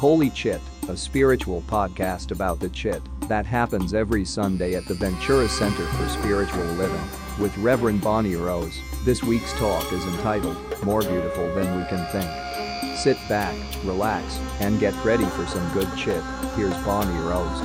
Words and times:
Holy 0.00 0.30
Chit, 0.30 0.62
a 0.88 0.96
spiritual 0.96 1.60
podcast 1.68 2.30
about 2.30 2.58
the 2.58 2.70
chit 2.70 3.02
that 3.28 3.44
happens 3.44 3.92
every 3.92 4.24
Sunday 4.24 4.74
at 4.74 4.86
the 4.86 4.94
Ventura 4.94 5.46
Center 5.46 5.84
for 5.84 6.08
Spiritual 6.08 6.64
Living 6.64 7.02
with 7.38 7.54
Reverend 7.58 8.00
Bonnie 8.00 8.34
Rose. 8.34 8.80
This 9.04 9.22
week's 9.22 9.52
talk 9.58 9.92
is 9.92 10.02
entitled 10.06 10.56
More 10.84 11.02
Beautiful 11.02 11.54
Than 11.54 11.76
We 11.76 11.84
Can 11.88 12.06
Think. 12.12 12.96
Sit 12.96 13.18
back, 13.28 13.54
relax, 13.84 14.38
and 14.60 14.80
get 14.80 14.94
ready 15.04 15.26
for 15.26 15.46
some 15.46 15.70
good 15.74 15.94
chit. 15.98 16.24
Here's 16.56 16.72
Bonnie 16.82 17.20
Rose. 17.28 17.60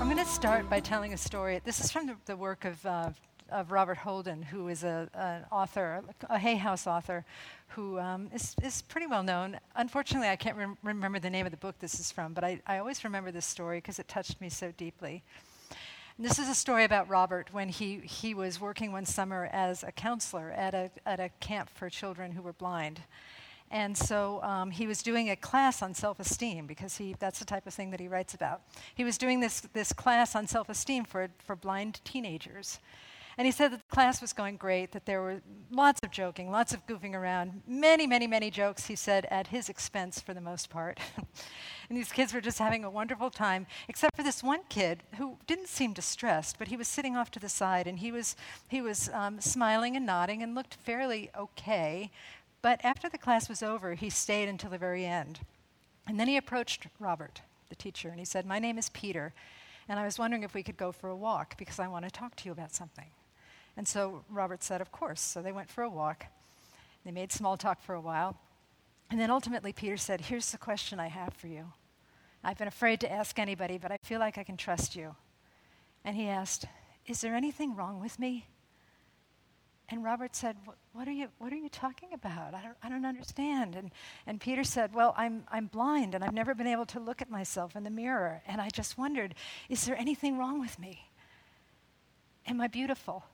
I'm 0.00 0.10
going 0.10 0.16
to 0.16 0.24
start 0.24 0.68
by 0.68 0.80
telling 0.80 1.12
a 1.12 1.16
story. 1.16 1.60
This 1.62 1.78
is 1.78 1.92
from 1.92 2.08
the, 2.08 2.16
the 2.26 2.36
work 2.36 2.64
of, 2.64 2.84
uh, 2.84 3.10
of 3.50 3.70
Robert 3.70 3.98
Holden, 3.98 4.42
who 4.42 4.68
is 4.68 4.84
a, 4.84 5.08
an 5.14 5.44
author, 5.50 6.02
a 6.28 6.38
Hay 6.38 6.56
House 6.56 6.86
author, 6.86 7.24
who 7.68 7.98
um, 7.98 8.30
is 8.34 8.54
is, 8.62 8.82
pretty 8.82 9.06
well 9.06 9.22
known. 9.22 9.58
Unfortunately, 9.76 10.28
I 10.28 10.36
can't 10.36 10.56
rem- 10.56 10.78
remember 10.82 11.18
the 11.18 11.30
name 11.30 11.46
of 11.46 11.52
the 11.52 11.58
book 11.58 11.78
this 11.78 11.98
is 11.98 12.10
from, 12.10 12.32
but 12.32 12.44
I, 12.44 12.60
I 12.66 12.78
always 12.78 13.04
remember 13.04 13.30
this 13.30 13.46
story 13.46 13.78
because 13.78 13.98
it 13.98 14.08
touched 14.08 14.40
me 14.40 14.48
so 14.48 14.72
deeply. 14.76 15.22
And 16.16 16.24
this 16.24 16.38
is 16.38 16.48
a 16.48 16.54
story 16.54 16.84
about 16.84 17.08
Robert 17.08 17.48
when 17.52 17.68
he, 17.68 17.96
he 17.98 18.34
was 18.34 18.60
working 18.60 18.92
one 18.92 19.04
summer 19.04 19.48
as 19.52 19.82
a 19.82 19.90
counselor 19.90 20.50
at 20.52 20.72
a, 20.72 20.90
at 21.04 21.18
a 21.18 21.28
camp 21.40 21.68
for 21.70 21.90
children 21.90 22.30
who 22.30 22.42
were 22.42 22.52
blind. 22.52 23.00
And 23.70 23.98
so 23.98 24.40
um, 24.44 24.70
he 24.70 24.86
was 24.86 25.02
doing 25.02 25.30
a 25.30 25.36
class 25.36 25.82
on 25.82 25.94
self 25.94 26.20
esteem 26.20 26.66
because 26.66 26.96
he, 26.96 27.16
that's 27.18 27.40
the 27.40 27.44
type 27.44 27.66
of 27.66 27.74
thing 27.74 27.90
that 27.90 27.98
he 27.98 28.06
writes 28.06 28.32
about. 28.34 28.62
He 28.94 29.02
was 29.02 29.18
doing 29.18 29.40
this, 29.40 29.62
this 29.72 29.92
class 29.92 30.36
on 30.36 30.46
self 30.46 30.68
esteem 30.68 31.04
for, 31.04 31.28
for 31.44 31.56
blind 31.56 32.00
teenagers. 32.04 32.78
And 33.36 33.46
he 33.46 33.52
said 33.52 33.72
that 33.72 33.80
the 33.88 33.94
class 33.94 34.20
was 34.20 34.32
going 34.32 34.56
great, 34.56 34.92
that 34.92 35.06
there 35.06 35.20
were 35.20 35.42
lots 35.70 35.98
of 36.04 36.10
joking, 36.10 36.50
lots 36.50 36.72
of 36.72 36.86
goofing 36.86 37.14
around, 37.14 37.62
many, 37.66 38.06
many, 38.06 38.26
many 38.28 38.50
jokes, 38.50 38.86
he 38.86 38.94
said, 38.94 39.26
at 39.30 39.48
his 39.48 39.68
expense 39.68 40.20
for 40.20 40.34
the 40.34 40.40
most 40.40 40.70
part. 40.70 41.00
and 41.88 41.98
these 41.98 42.12
kids 42.12 42.32
were 42.32 42.40
just 42.40 42.58
having 42.58 42.84
a 42.84 42.90
wonderful 42.90 43.30
time, 43.30 43.66
except 43.88 44.16
for 44.16 44.22
this 44.22 44.42
one 44.42 44.60
kid 44.68 45.02
who 45.16 45.38
didn't 45.48 45.68
seem 45.68 45.92
distressed, 45.92 46.58
but 46.58 46.68
he 46.68 46.76
was 46.76 46.86
sitting 46.86 47.16
off 47.16 47.30
to 47.32 47.40
the 47.40 47.48
side 47.48 47.88
and 47.88 47.98
he 47.98 48.12
was, 48.12 48.36
he 48.68 48.80
was 48.80 49.08
um, 49.12 49.40
smiling 49.40 49.96
and 49.96 50.06
nodding 50.06 50.42
and 50.42 50.54
looked 50.54 50.74
fairly 50.74 51.28
okay. 51.36 52.10
But 52.62 52.84
after 52.84 53.08
the 53.08 53.18
class 53.18 53.48
was 53.48 53.62
over, 53.62 53.94
he 53.94 54.10
stayed 54.10 54.48
until 54.48 54.70
the 54.70 54.78
very 54.78 55.04
end. 55.04 55.40
And 56.06 56.20
then 56.20 56.28
he 56.28 56.36
approached 56.36 56.86
Robert, 57.00 57.40
the 57.68 57.74
teacher, 57.74 58.08
and 58.10 58.18
he 58.18 58.24
said, 58.24 58.46
My 58.46 58.58
name 58.58 58.78
is 58.78 58.90
Peter, 58.90 59.32
and 59.88 59.98
I 59.98 60.04
was 60.04 60.18
wondering 60.18 60.44
if 60.44 60.54
we 60.54 60.62
could 60.62 60.76
go 60.76 60.92
for 60.92 61.08
a 61.08 61.16
walk 61.16 61.58
because 61.58 61.78
I 61.78 61.88
want 61.88 62.04
to 62.04 62.10
talk 62.10 62.36
to 62.36 62.44
you 62.46 62.52
about 62.52 62.74
something. 62.74 63.06
And 63.76 63.86
so 63.86 64.24
Robert 64.28 64.62
said, 64.62 64.80
Of 64.80 64.92
course. 64.92 65.20
So 65.20 65.42
they 65.42 65.52
went 65.52 65.70
for 65.70 65.82
a 65.82 65.90
walk. 65.90 66.26
They 67.04 67.10
made 67.10 67.32
small 67.32 67.56
talk 67.56 67.80
for 67.82 67.94
a 67.94 68.00
while. 68.00 68.36
And 69.10 69.20
then 69.20 69.30
ultimately, 69.30 69.72
Peter 69.72 69.96
said, 69.96 70.22
Here's 70.22 70.52
the 70.52 70.58
question 70.58 71.00
I 71.00 71.08
have 71.08 71.34
for 71.34 71.48
you. 71.48 71.72
I've 72.42 72.58
been 72.58 72.68
afraid 72.68 73.00
to 73.00 73.12
ask 73.12 73.38
anybody, 73.38 73.78
but 73.78 73.90
I 73.90 73.98
feel 74.02 74.20
like 74.20 74.38
I 74.38 74.44
can 74.44 74.56
trust 74.56 74.96
you. 74.96 75.14
And 76.04 76.16
he 76.16 76.28
asked, 76.28 76.66
Is 77.06 77.20
there 77.20 77.34
anything 77.34 77.74
wrong 77.74 78.00
with 78.00 78.18
me? 78.18 78.46
And 79.90 80.02
Robert 80.02 80.34
said, 80.34 80.56
what 80.94 81.08
are, 81.08 81.12
you, 81.12 81.28
what 81.38 81.52
are 81.52 81.56
you 81.56 81.68
talking 81.68 82.10
about? 82.12 82.54
I 82.54 82.62
don't, 82.62 82.76
I 82.82 82.88
don't 82.88 83.04
understand. 83.04 83.74
And, 83.74 83.90
and 84.26 84.40
Peter 84.40 84.64
said, 84.64 84.94
Well, 84.94 85.12
I'm, 85.16 85.44
I'm 85.50 85.66
blind 85.66 86.14
and 86.14 86.24
I've 86.24 86.32
never 86.32 86.54
been 86.54 86.68
able 86.68 86.86
to 86.86 87.00
look 87.00 87.20
at 87.20 87.28
myself 87.28 87.76
in 87.76 87.82
the 87.82 87.90
mirror. 87.90 88.42
And 88.46 88.60
I 88.60 88.70
just 88.70 88.96
wondered, 88.96 89.34
Is 89.68 89.84
there 89.84 89.96
anything 89.96 90.38
wrong 90.38 90.60
with 90.60 90.78
me? 90.78 91.10
Am 92.46 92.60
I 92.60 92.68
beautiful? 92.68 93.24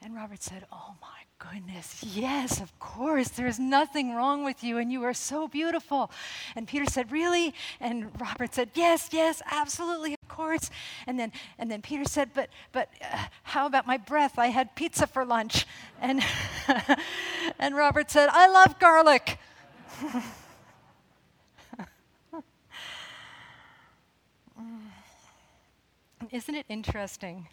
And 0.00 0.14
Robert 0.14 0.42
said, 0.42 0.64
Oh 0.70 0.94
my 1.02 1.08
goodness, 1.38 2.04
yes, 2.04 2.60
of 2.60 2.78
course, 2.78 3.28
there's 3.30 3.58
nothing 3.58 4.14
wrong 4.14 4.44
with 4.44 4.62
you, 4.62 4.78
and 4.78 4.92
you 4.92 5.02
are 5.04 5.14
so 5.14 5.48
beautiful. 5.48 6.10
And 6.54 6.68
Peter 6.68 6.84
said, 6.86 7.10
Really? 7.10 7.52
And 7.80 8.10
Robert 8.20 8.54
said, 8.54 8.70
Yes, 8.74 9.08
yes, 9.12 9.42
absolutely, 9.50 10.14
of 10.14 10.28
course. 10.28 10.70
And 11.06 11.18
then, 11.18 11.32
and 11.58 11.70
then 11.70 11.82
Peter 11.82 12.04
said, 12.04 12.30
But, 12.32 12.48
but 12.72 12.88
uh, 13.02 13.24
how 13.42 13.66
about 13.66 13.86
my 13.86 13.96
breath? 13.96 14.38
I 14.38 14.46
had 14.48 14.74
pizza 14.76 15.06
for 15.06 15.24
lunch. 15.24 15.66
And, 16.00 16.22
and 17.58 17.74
Robert 17.74 18.08
said, 18.08 18.28
I 18.30 18.46
love 18.46 18.78
garlic. 18.78 19.36
Isn't 26.30 26.54
it 26.54 26.66
interesting? 26.68 27.48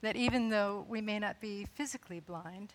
That 0.00 0.16
even 0.16 0.48
though 0.48 0.86
we 0.88 1.00
may 1.00 1.18
not 1.18 1.40
be 1.40 1.64
physically 1.64 2.20
blind, 2.20 2.74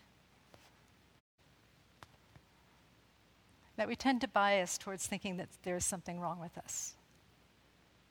that 3.76 3.88
we 3.88 3.96
tend 3.96 4.20
to 4.20 4.28
bias 4.28 4.78
towards 4.78 5.06
thinking 5.06 5.36
that 5.36 5.48
there's 5.62 5.84
something 5.84 6.20
wrong 6.20 6.38
with 6.38 6.56
us, 6.58 6.94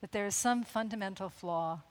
that 0.02 0.12
there 0.12 0.26
is 0.26 0.36
some 0.36 0.64
fundamental 0.64 1.30
flaw, 1.30 1.82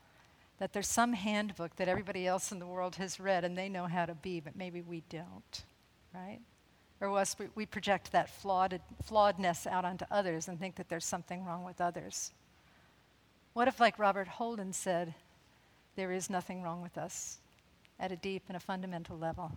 that 0.59 0.73
there's 0.73 0.89
some 0.89 1.15
handbook 1.15 1.77
that 1.77 1.89
everybody 1.89 2.27
else 2.27 2.53
in 2.53 2.59
the 2.59 2.67
world 2.67 2.97
has 2.97 3.19
read 3.19 3.45
and 3.45 3.57
they 3.57 3.69
know 3.69 3.87
how 3.87 4.05
to 4.05 4.15
be, 4.15 4.41
but 4.41 4.57
maybe 4.57 4.83
we 4.83 5.03
don't, 5.09 5.65
right? 6.15 6.41
Or 7.01 7.19
else 7.19 7.35
we, 7.39 7.47
we 7.55 7.67
project 7.67 8.13
that 8.13 8.29
flawed, 8.29 8.81
flawedness 9.09 9.67
out 9.67 9.85
onto 9.85 10.05
others 10.11 10.47
and 10.47 10.61
think 10.61 10.77
that 10.77 10.89
there's 10.89 11.05
something 11.05 11.45
wrong 11.45 11.65
with 11.65 11.81
others. 11.81 12.33
What 13.55 13.69
if, 13.69 13.81
like 13.81 13.99
Robert 13.99 14.29
Holden 14.29 14.73
said, 14.73 15.15
there 15.97 16.13
is 16.13 16.31
nothing 16.31 16.63
wrong 16.63 16.83
with 16.83 16.97
us 16.97 17.39
at 17.99 18.13
a 18.13 18.17
deep 18.17 18.45
and 18.49 18.57
a 18.57 18.61
fundamental 18.61 19.17
level. 19.19 19.53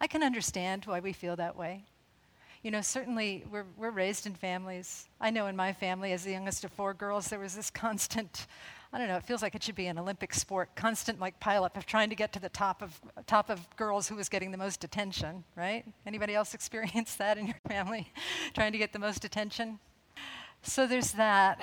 I 0.00 0.06
can 0.06 0.22
understand 0.22 0.84
why 0.86 1.00
we 1.00 1.12
feel 1.12 1.36
that 1.36 1.56
way. 1.56 1.84
You 2.62 2.70
know, 2.70 2.82
certainly 2.82 3.44
we're, 3.50 3.64
we're 3.78 3.90
raised 3.90 4.26
in 4.26 4.34
families. 4.34 5.08
I 5.18 5.30
know 5.30 5.46
in 5.46 5.56
my 5.56 5.72
family, 5.72 6.12
as 6.12 6.24
the 6.24 6.32
youngest 6.32 6.64
of 6.64 6.72
four 6.72 6.92
girls, 6.92 7.28
there 7.28 7.38
was 7.38 7.54
this 7.54 7.70
constant, 7.70 8.46
I 8.92 8.98
don't 8.98 9.08
know, 9.08 9.16
it 9.16 9.24
feels 9.24 9.40
like 9.40 9.54
it 9.54 9.62
should 9.62 9.74
be 9.74 9.86
an 9.86 9.98
Olympic 9.98 10.34
sport, 10.34 10.70
constant 10.74 11.20
like 11.20 11.40
pileup 11.40 11.76
of 11.76 11.86
trying 11.86 12.10
to 12.10 12.16
get 12.16 12.32
to 12.34 12.40
the 12.40 12.50
top 12.50 12.82
of, 12.82 13.00
top 13.26 13.48
of 13.48 13.66
girls 13.76 14.08
who 14.08 14.16
was 14.16 14.28
getting 14.28 14.50
the 14.50 14.58
most 14.58 14.84
attention, 14.84 15.44
right? 15.56 15.84
Anybody 16.04 16.34
else 16.34 16.52
experience 16.54 17.14
that 17.16 17.38
in 17.38 17.46
your 17.46 17.60
family? 17.66 18.12
trying 18.54 18.72
to 18.72 18.78
get 18.78 18.92
the 18.92 18.98
most 18.98 19.24
attention? 19.24 19.78
So 20.62 20.86
there's 20.86 21.12
that. 21.12 21.62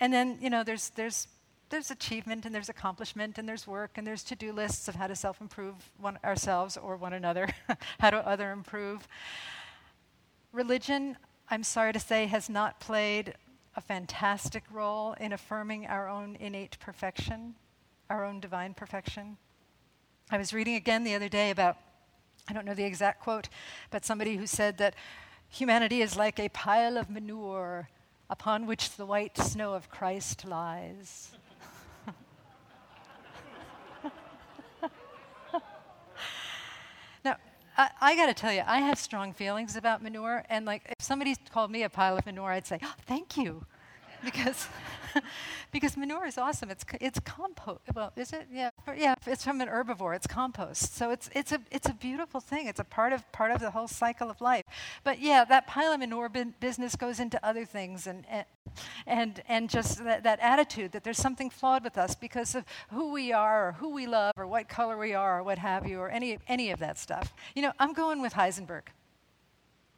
And 0.00 0.12
then, 0.12 0.38
you 0.40 0.48
know, 0.48 0.64
there's, 0.64 0.90
there's 0.90 1.28
there's 1.72 1.90
achievement 1.90 2.44
and 2.44 2.54
there's 2.54 2.68
accomplishment 2.68 3.38
and 3.38 3.48
there's 3.48 3.66
work 3.66 3.92
and 3.96 4.06
there's 4.06 4.22
to-do 4.22 4.52
lists 4.52 4.88
of 4.88 4.94
how 4.94 5.06
to 5.06 5.16
self-improve 5.16 5.74
ourselves 6.22 6.76
or 6.76 6.96
one 6.96 7.14
another, 7.14 7.48
how 7.98 8.10
to 8.10 8.18
other 8.28 8.52
improve. 8.52 9.08
Religion, 10.52 11.16
I'm 11.48 11.62
sorry 11.62 11.94
to 11.94 11.98
say, 11.98 12.26
has 12.26 12.50
not 12.50 12.78
played 12.78 13.34
a 13.74 13.80
fantastic 13.80 14.64
role 14.70 15.14
in 15.14 15.32
affirming 15.32 15.86
our 15.86 16.10
own 16.10 16.36
innate 16.38 16.78
perfection, 16.78 17.54
our 18.10 18.22
own 18.22 18.38
divine 18.38 18.74
perfection. 18.74 19.38
I 20.30 20.36
was 20.36 20.52
reading 20.52 20.74
again 20.74 21.04
the 21.04 21.14
other 21.14 21.30
day 21.30 21.50
about, 21.50 21.78
I 22.50 22.52
don't 22.52 22.66
know 22.66 22.74
the 22.74 22.84
exact 22.84 23.22
quote, 23.22 23.48
but 23.90 24.04
somebody 24.04 24.36
who 24.36 24.46
said 24.46 24.76
that 24.76 24.94
humanity 25.48 26.02
is 26.02 26.18
like 26.18 26.38
a 26.38 26.50
pile 26.50 26.98
of 26.98 27.08
manure 27.08 27.88
upon 28.28 28.66
which 28.66 28.96
the 28.96 29.06
white 29.06 29.38
snow 29.38 29.72
of 29.72 29.88
Christ 29.88 30.44
lies. 30.44 31.32
I, 37.76 37.90
I 38.00 38.16
got 38.16 38.26
to 38.26 38.34
tell 38.34 38.52
you, 38.52 38.62
I 38.66 38.78
have 38.78 38.98
strong 38.98 39.32
feelings 39.32 39.76
about 39.76 40.02
manure, 40.02 40.44
and 40.48 40.66
like 40.66 40.82
if 40.88 41.04
somebody 41.04 41.34
called 41.50 41.70
me 41.70 41.82
a 41.82 41.88
pile 41.88 42.16
of 42.16 42.26
manure, 42.26 42.50
I'd 42.50 42.66
say, 42.66 42.78
oh, 42.82 42.94
"Thank 43.06 43.36
you," 43.36 43.64
because 44.24 44.68
because 45.72 45.96
manure 45.96 46.26
is 46.26 46.38
awesome. 46.38 46.70
It's 46.70 46.84
it's 47.00 47.20
compost. 47.20 47.80
Well, 47.94 48.12
is 48.16 48.32
it? 48.32 48.48
Yeah, 48.52 48.70
yeah. 48.96 49.14
It's 49.26 49.44
from 49.44 49.60
an 49.60 49.68
herbivore. 49.68 50.14
It's 50.14 50.26
compost. 50.26 50.94
So 50.94 51.10
it's 51.10 51.30
it's 51.34 51.52
a 51.52 51.60
it's 51.70 51.88
a 51.88 51.94
beautiful 51.94 52.40
thing. 52.40 52.66
It's 52.66 52.80
a 52.80 52.84
part 52.84 53.12
of 53.12 53.30
part 53.32 53.50
of 53.50 53.60
the 53.60 53.70
whole 53.70 53.88
cycle 53.88 54.30
of 54.30 54.40
life. 54.40 54.64
But 55.04 55.20
yeah, 55.20 55.44
that 55.44 55.66
pile 55.66 55.92
of 55.92 56.00
manure 56.00 56.28
business 56.28 56.96
goes 56.96 57.20
into 57.20 57.44
other 57.44 57.64
things, 57.64 58.06
and 58.06 58.24
and 58.28 58.44
and, 59.06 59.42
and 59.48 59.68
just 59.68 60.02
that, 60.04 60.22
that 60.22 60.40
attitude 60.40 60.92
that 60.92 61.04
there's 61.04 61.18
something 61.18 61.50
flawed 61.50 61.84
with 61.84 61.98
us 61.98 62.14
because 62.14 62.54
of 62.54 62.64
who 62.90 63.12
we 63.12 63.32
are, 63.32 63.68
or 63.68 63.72
who 63.72 63.90
we 63.90 64.06
love, 64.06 64.32
or 64.36 64.46
what 64.46 64.68
color 64.68 64.96
we 64.96 65.14
are, 65.14 65.40
or 65.40 65.42
what 65.42 65.58
have 65.58 65.86
you, 65.86 65.98
or 65.98 66.08
any 66.08 66.38
any 66.48 66.70
of 66.70 66.78
that 66.80 66.98
stuff. 66.98 67.34
You 67.54 67.62
know, 67.62 67.72
I'm 67.78 67.92
going 67.92 68.22
with 68.22 68.34
Heisenberg. 68.34 68.82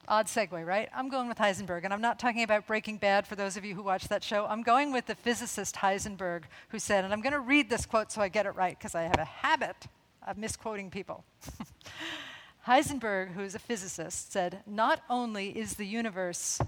Odd 0.07 0.27
segue, 0.27 0.67
right? 0.67 0.91
I'm 0.95 1.09
going 1.09 1.29
with 1.29 1.39
Heisenberg, 1.39 1.85
and 1.85 1.93
I'm 1.93 2.03
not 2.03 2.19
talking 2.19 2.43
about 2.43 2.67
Breaking 2.67 2.99
Bad 2.99 3.27
for 3.27 3.37
those 3.37 3.57
of 3.57 3.65
you 3.65 3.75
who 3.75 3.83
watch 3.83 4.09
that 4.09 4.23
show. 4.23 4.45
I'm 4.47 4.63
going 4.63 4.93
with 4.93 5.07
the 5.07 5.15
physicist 5.15 5.77
Heisenberg, 5.77 6.43
who 6.69 6.79
said, 6.79 7.05
and 7.05 7.13
I'm 7.13 7.23
going 7.23 7.33
to 7.33 7.41
read 7.41 7.71
this 7.71 7.87
quote 7.87 8.13
so 8.13 8.21
I 8.21 8.29
get 8.29 8.45
it 8.45 8.51
right, 8.51 8.79
because 8.79 8.95
I 8.95 9.03
have 9.03 9.19
a 9.19 9.25
habit 9.25 9.87
of 10.27 10.37
misquoting 10.37 10.91
people. 10.91 11.25
Heisenberg, 12.67 13.33
who's 13.33 13.55
a 13.55 13.59
physicist, 13.59 14.31
said, 14.33 14.63
Not 14.67 15.03
only 15.09 15.51
is 15.51 15.75
the 15.75 15.87
universe 15.87 16.59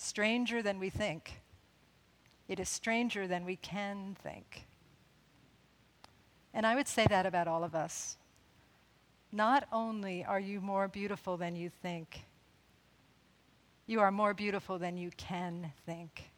stranger 0.00 0.62
than 0.62 0.78
we 0.78 0.90
think, 0.90 1.42
it 2.48 2.58
is 2.58 2.68
stranger 2.68 3.28
than 3.28 3.44
we 3.44 3.56
can 3.56 4.16
think. 4.22 4.66
And 6.52 6.66
I 6.66 6.74
would 6.74 6.88
say 6.88 7.06
that 7.08 7.26
about 7.26 7.46
all 7.46 7.62
of 7.62 7.74
us. 7.74 8.16
Not 9.30 9.68
only 9.72 10.24
are 10.24 10.40
you 10.40 10.60
more 10.60 10.88
beautiful 10.88 11.36
than 11.36 11.54
you 11.54 11.68
think, 11.68 12.24
You 13.86 13.98
are 14.00 14.12
more 14.12 14.34
beautiful 14.34 14.78
than 14.78 14.96
you 14.96 15.10
can 15.16 15.72
think. 15.84 16.30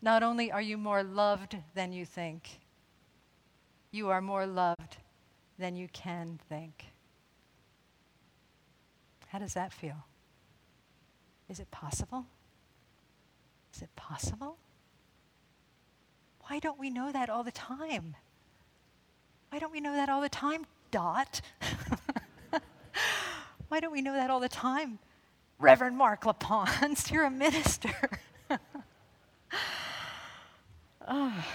Not 0.00 0.22
only 0.22 0.50
are 0.50 0.62
you 0.62 0.78
more 0.78 1.02
loved 1.02 1.54
than 1.74 1.92
you 1.92 2.06
think, 2.06 2.60
you 3.90 4.08
are 4.08 4.22
more 4.22 4.46
loved 4.46 4.96
than 5.58 5.76
you 5.76 5.88
can 5.92 6.40
think. 6.48 6.86
How 9.28 9.38
does 9.38 9.52
that 9.52 9.70
feel? 9.70 10.07
Is 11.48 11.60
it 11.60 11.70
possible? 11.70 12.26
Is 13.74 13.82
it 13.82 13.94
possible? 13.96 14.56
Why 16.48 16.58
don't 16.58 16.78
we 16.78 16.90
know 16.90 17.12
that 17.12 17.30
all 17.30 17.42
the 17.42 17.52
time? 17.52 18.16
Why 19.50 19.58
don't 19.58 19.72
we 19.72 19.80
know 19.80 19.92
that 19.94 20.08
all 20.08 20.20
the 20.20 20.28
time, 20.28 20.66
Dot? 20.90 21.40
Why 23.68 23.80
don't 23.80 23.92
we 23.92 24.02
know 24.02 24.14
that 24.14 24.30
all 24.30 24.40
the 24.40 24.48
time, 24.48 24.98
Reverend 25.58 25.96
Mark 25.96 26.24
LaPons? 26.24 27.10
You're 27.12 27.24
a 27.24 27.30
minister. 27.30 28.10
oh. 31.06 31.44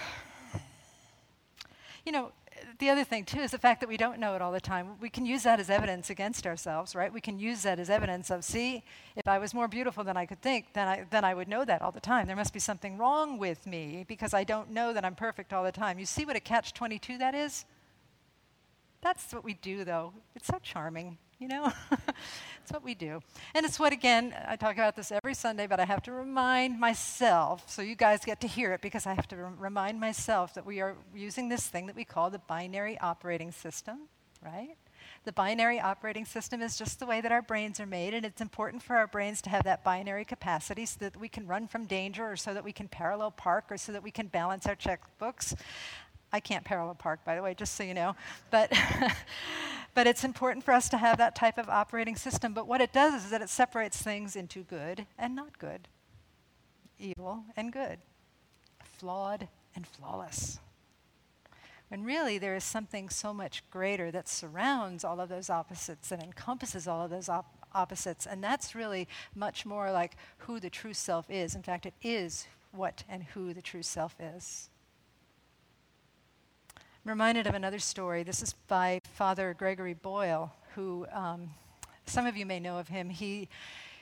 You 2.06 2.12
know, 2.12 2.32
the 2.78 2.90
other 2.90 3.04
thing, 3.04 3.24
too, 3.24 3.40
is 3.40 3.50
the 3.50 3.58
fact 3.58 3.80
that 3.80 3.88
we 3.88 3.96
don't 3.96 4.18
know 4.18 4.34
it 4.34 4.42
all 4.42 4.52
the 4.52 4.60
time. 4.60 4.98
We 5.00 5.08
can 5.08 5.24
use 5.26 5.42
that 5.44 5.60
as 5.60 5.70
evidence 5.70 6.10
against 6.10 6.46
ourselves, 6.46 6.94
right? 6.94 7.12
We 7.12 7.20
can 7.20 7.38
use 7.38 7.62
that 7.62 7.78
as 7.78 7.88
evidence 7.88 8.30
of, 8.30 8.44
see, 8.44 8.84
if 9.16 9.28
I 9.28 9.38
was 9.38 9.54
more 9.54 9.68
beautiful 9.68 10.04
than 10.04 10.16
I 10.16 10.26
could 10.26 10.40
think, 10.40 10.72
then 10.72 10.88
I, 10.88 11.04
then 11.10 11.24
I 11.24 11.34
would 11.34 11.48
know 11.48 11.64
that 11.64 11.82
all 11.82 11.92
the 11.92 12.00
time. 12.00 12.26
There 12.26 12.36
must 12.36 12.52
be 12.52 12.60
something 12.60 12.98
wrong 12.98 13.38
with 13.38 13.66
me 13.66 14.04
because 14.08 14.34
I 14.34 14.44
don't 14.44 14.70
know 14.70 14.92
that 14.92 15.04
I'm 15.04 15.14
perfect 15.14 15.52
all 15.52 15.64
the 15.64 15.72
time. 15.72 15.98
You 15.98 16.06
see 16.06 16.24
what 16.24 16.36
a 16.36 16.40
catch 16.40 16.72
22 16.74 17.18
that 17.18 17.34
is? 17.34 17.64
That's 19.02 19.32
what 19.32 19.44
we 19.44 19.54
do, 19.54 19.84
though. 19.84 20.12
It's 20.34 20.46
so 20.46 20.58
charming 20.62 21.18
you 21.44 21.48
know? 21.48 21.70
it's 22.62 22.72
what 22.72 22.82
we 22.82 22.94
do. 22.94 23.20
And 23.54 23.66
it's 23.66 23.78
what, 23.78 23.92
again, 23.92 24.34
I 24.48 24.56
talk 24.56 24.76
about 24.76 24.96
this 24.96 25.12
every 25.12 25.34
Sunday, 25.34 25.66
but 25.66 25.78
I 25.78 25.84
have 25.84 26.02
to 26.04 26.12
remind 26.12 26.80
myself, 26.80 27.70
so 27.70 27.82
you 27.82 27.94
guys 27.94 28.24
get 28.24 28.40
to 28.40 28.48
hear 28.48 28.72
it, 28.72 28.80
because 28.80 29.06
I 29.06 29.12
have 29.12 29.28
to 29.28 29.36
re- 29.36 29.50
remind 29.58 30.00
myself 30.00 30.54
that 30.54 30.64
we 30.64 30.80
are 30.80 30.96
using 31.14 31.50
this 31.50 31.66
thing 31.66 31.86
that 31.86 31.96
we 31.96 32.04
call 32.04 32.30
the 32.30 32.38
binary 32.38 32.98
operating 32.98 33.52
system, 33.52 34.08
right? 34.42 34.76
The 35.24 35.32
binary 35.32 35.80
operating 35.80 36.24
system 36.24 36.62
is 36.62 36.78
just 36.78 36.98
the 36.98 37.04
way 37.04 37.20
that 37.20 37.30
our 37.30 37.42
brains 37.42 37.78
are 37.78 37.86
made, 37.86 38.14
and 38.14 38.24
it's 38.24 38.40
important 38.40 38.82
for 38.82 38.96
our 38.96 39.06
brains 39.06 39.42
to 39.42 39.50
have 39.50 39.64
that 39.64 39.84
binary 39.84 40.24
capacity 40.24 40.86
so 40.86 40.96
that 41.00 41.16
we 41.18 41.28
can 41.28 41.46
run 41.46 41.68
from 41.68 41.84
danger, 41.84 42.24
or 42.24 42.36
so 42.36 42.54
that 42.54 42.64
we 42.64 42.72
can 42.72 42.88
parallel 42.88 43.32
park, 43.32 43.66
or 43.68 43.76
so 43.76 43.92
that 43.92 44.02
we 44.02 44.10
can 44.10 44.28
balance 44.28 44.66
our 44.66 44.76
checkbooks. 44.76 45.54
I 46.34 46.40
can't 46.40 46.64
parallel 46.64 46.94
park, 46.96 47.24
by 47.24 47.36
the 47.36 47.42
way, 47.42 47.54
just 47.54 47.74
so 47.74 47.84
you 47.84 47.94
know. 47.94 48.16
But 48.50 48.72
But 49.94 50.08
it's 50.08 50.24
important 50.24 50.64
for 50.64 50.74
us 50.74 50.88
to 50.88 50.98
have 50.98 51.18
that 51.18 51.36
type 51.36 51.56
of 51.56 51.68
operating 51.68 52.16
system. 52.16 52.52
But 52.52 52.66
what 52.66 52.80
it 52.80 52.92
does 52.92 53.24
is 53.24 53.30
that 53.30 53.42
it 53.42 53.48
separates 53.48 54.02
things 54.02 54.34
into 54.34 54.64
good 54.64 55.06
and 55.16 55.36
not 55.36 55.58
good, 55.58 55.86
evil 56.98 57.44
and 57.56 57.72
good, 57.72 57.98
flawed 58.82 59.46
and 59.76 59.86
flawless. 59.86 60.58
When 61.88 62.02
really 62.02 62.38
there 62.38 62.56
is 62.56 62.64
something 62.64 63.08
so 63.08 63.32
much 63.32 63.62
greater 63.70 64.10
that 64.10 64.28
surrounds 64.28 65.04
all 65.04 65.20
of 65.20 65.28
those 65.28 65.48
opposites 65.48 66.10
and 66.10 66.20
encompasses 66.20 66.88
all 66.88 67.04
of 67.04 67.10
those 67.10 67.28
op- 67.28 67.54
opposites. 67.72 68.26
And 68.26 68.42
that's 68.42 68.74
really 68.74 69.06
much 69.36 69.64
more 69.64 69.92
like 69.92 70.16
who 70.38 70.58
the 70.58 70.70
true 70.70 70.94
self 70.94 71.30
is. 71.30 71.54
In 71.54 71.62
fact, 71.62 71.86
it 71.86 71.94
is 72.02 72.48
what 72.72 73.04
and 73.08 73.22
who 73.22 73.54
the 73.54 73.62
true 73.62 73.82
self 73.84 74.16
is. 74.18 74.70
I'm 77.04 77.10
reminded 77.10 77.46
of 77.46 77.54
another 77.54 77.80
story. 77.80 78.22
This 78.22 78.42
is 78.42 78.54
by 78.66 79.02
Father 79.12 79.54
Gregory 79.58 79.92
Boyle, 79.92 80.50
who 80.74 81.06
um, 81.12 81.50
some 82.06 82.24
of 82.24 82.34
you 82.34 82.46
may 82.46 82.58
know 82.58 82.78
of 82.78 82.88
him. 82.88 83.10
He, 83.10 83.50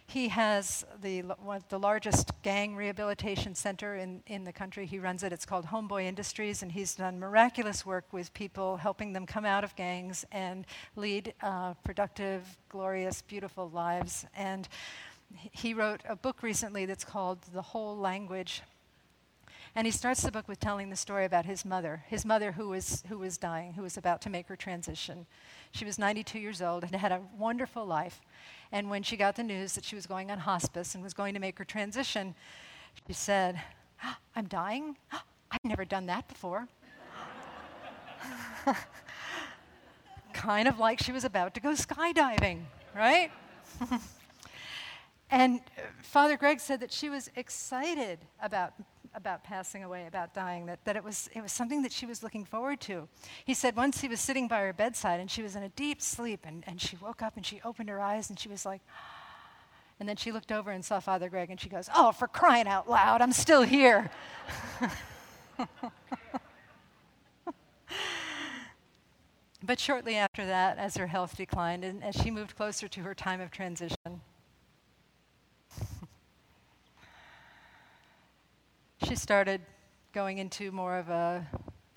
he 0.06 0.28
has 0.28 0.84
the, 1.02 1.22
one, 1.22 1.64
the 1.68 1.80
largest 1.80 2.30
gang 2.42 2.76
rehabilitation 2.76 3.56
center 3.56 3.96
in, 3.96 4.22
in 4.28 4.44
the 4.44 4.52
country. 4.52 4.86
He 4.86 5.00
runs 5.00 5.24
it. 5.24 5.32
It's 5.32 5.44
called 5.44 5.66
Homeboy 5.66 6.04
Industries, 6.04 6.62
and 6.62 6.70
he's 6.70 6.94
done 6.94 7.18
miraculous 7.18 7.84
work 7.84 8.04
with 8.12 8.32
people, 8.34 8.76
helping 8.76 9.12
them 9.12 9.26
come 9.26 9.44
out 9.44 9.64
of 9.64 9.74
gangs 9.74 10.24
and 10.30 10.64
lead 10.94 11.34
uh, 11.42 11.74
productive, 11.82 12.56
glorious, 12.68 13.20
beautiful 13.20 13.68
lives. 13.70 14.26
And 14.36 14.68
he 15.34 15.74
wrote 15.74 16.02
a 16.08 16.14
book 16.14 16.44
recently 16.44 16.86
that's 16.86 17.04
called 17.04 17.42
The 17.52 17.62
Whole 17.62 17.96
Language 17.96 18.62
and 19.74 19.86
he 19.86 19.90
starts 19.90 20.22
the 20.22 20.30
book 20.30 20.48
with 20.48 20.60
telling 20.60 20.90
the 20.90 20.96
story 20.96 21.24
about 21.24 21.46
his 21.46 21.64
mother, 21.64 22.04
his 22.06 22.26
mother 22.26 22.52
who 22.52 22.68
was, 22.68 23.02
who 23.08 23.18
was 23.18 23.38
dying, 23.38 23.72
who 23.72 23.82
was 23.82 23.96
about 23.96 24.20
to 24.22 24.30
make 24.30 24.48
her 24.48 24.56
transition. 24.56 25.26
She 25.70 25.86
was 25.86 25.98
92 25.98 26.38
years 26.38 26.60
old 26.60 26.82
and 26.84 26.94
had 26.94 27.12
a 27.12 27.22
wonderful 27.38 27.86
life. 27.86 28.20
And 28.70 28.90
when 28.90 29.02
she 29.02 29.16
got 29.16 29.36
the 29.36 29.42
news 29.42 29.74
that 29.74 29.84
she 29.84 29.94
was 29.94 30.06
going 30.06 30.30
on 30.30 30.38
hospice 30.38 30.94
and 30.94 31.02
was 31.02 31.14
going 31.14 31.32
to 31.32 31.40
make 31.40 31.58
her 31.58 31.64
transition, 31.64 32.34
she 33.06 33.14
said, 33.14 33.60
ah, 34.02 34.18
I'm 34.36 34.46
dying? 34.46 34.96
Ah, 35.10 35.24
I've 35.50 35.64
never 35.64 35.86
done 35.86 36.04
that 36.06 36.28
before. 36.28 36.68
kind 40.34 40.68
of 40.68 40.78
like 40.78 41.02
she 41.02 41.12
was 41.12 41.24
about 41.24 41.54
to 41.54 41.60
go 41.60 41.70
skydiving, 41.70 42.60
right? 42.94 43.30
and 45.30 45.60
Father 46.02 46.36
Greg 46.36 46.60
said 46.60 46.80
that 46.80 46.92
she 46.92 47.08
was 47.08 47.30
excited 47.36 48.18
about 48.42 48.74
about 49.14 49.44
passing 49.44 49.84
away, 49.84 50.06
about 50.06 50.34
dying, 50.34 50.66
that, 50.66 50.84
that 50.84 50.96
it, 50.96 51.04
was, 51.04 51.28
it 51.34 51.40
was 51.42 51.52
something 51.52 51.82
that 51.82 51.92
she 51.92 52.06
was 52.06 52.22
looking 52.22 52.44
forward 52.44 52.80
to. 52.80 53.08
He 53.44 53.54
said 53.54 53.76
once 53.76 54.00
he 54.00 54.08
was 54.08 54.20
sitting 54.20 54.48
by 54.48 54.60
her 54.60 54.72
bedside 54.72 55.20
and 55.20 55.30
she 55.30 55.42
was 55.42 55.54
in 55.56 55.62
a 55.62 55.68
deep 55.70 56.00
sleep 56.00 56.40
and, 56.44 56.64
and 56.66 56.80
she 56.80 56.96
woke 56.96 57.22
up 57.22 57.36
and 57.36 57.44
she 57.44 57.60
opened 57.64 57.88
her 57.88 58.00
eyes 58.00 58.30
and 58.30 58.38
she 58.38 58.48
was 58.48 58.64
like, 58.64 58.80
and 60.00 60.08
then 60.08 60.16
she 60.16 60.32
looked 60.32 60.50
over 60.50 60.70
and 60.70 60.84
saw 60.84 61.00
Father 61.00 61.28
Greg 61.28 61.50
and 61.50 61.60
she 61.60 61.68
goes, 61.68 61.88
Oh, 61.94 62.12
for 62.12 62.26
crying 62.26 62.66
out 62.66 62.88
loud, 62.88 63.20
I'm 63.20 63.32
still 63.32 63.62
here. 63.62 64.10
but 69.62 69.78
shortly 69.78 70.16
after 70.16 70.46
that, 70.46 70.78
as 70.78 70.96
her 70.96 71.06
health 71.06 71.36
declined 71.36 71.84
and 71.84 72.02
as 72.02 72.16
she 72.16 72.30
moved 72.30 72.56
closer 72.56 72.88
to 72.88 73.00
her 73.00 73.14
time 73.14 73.40
of 73.40 73.50
transition, 73.50 74.22
she 79.04 79.16
started 79.16 79.60
going 80.12 80.38
into 80.38 80.70
more 80.70 80.96
of 80.96 81.08
a, 81.08 81.46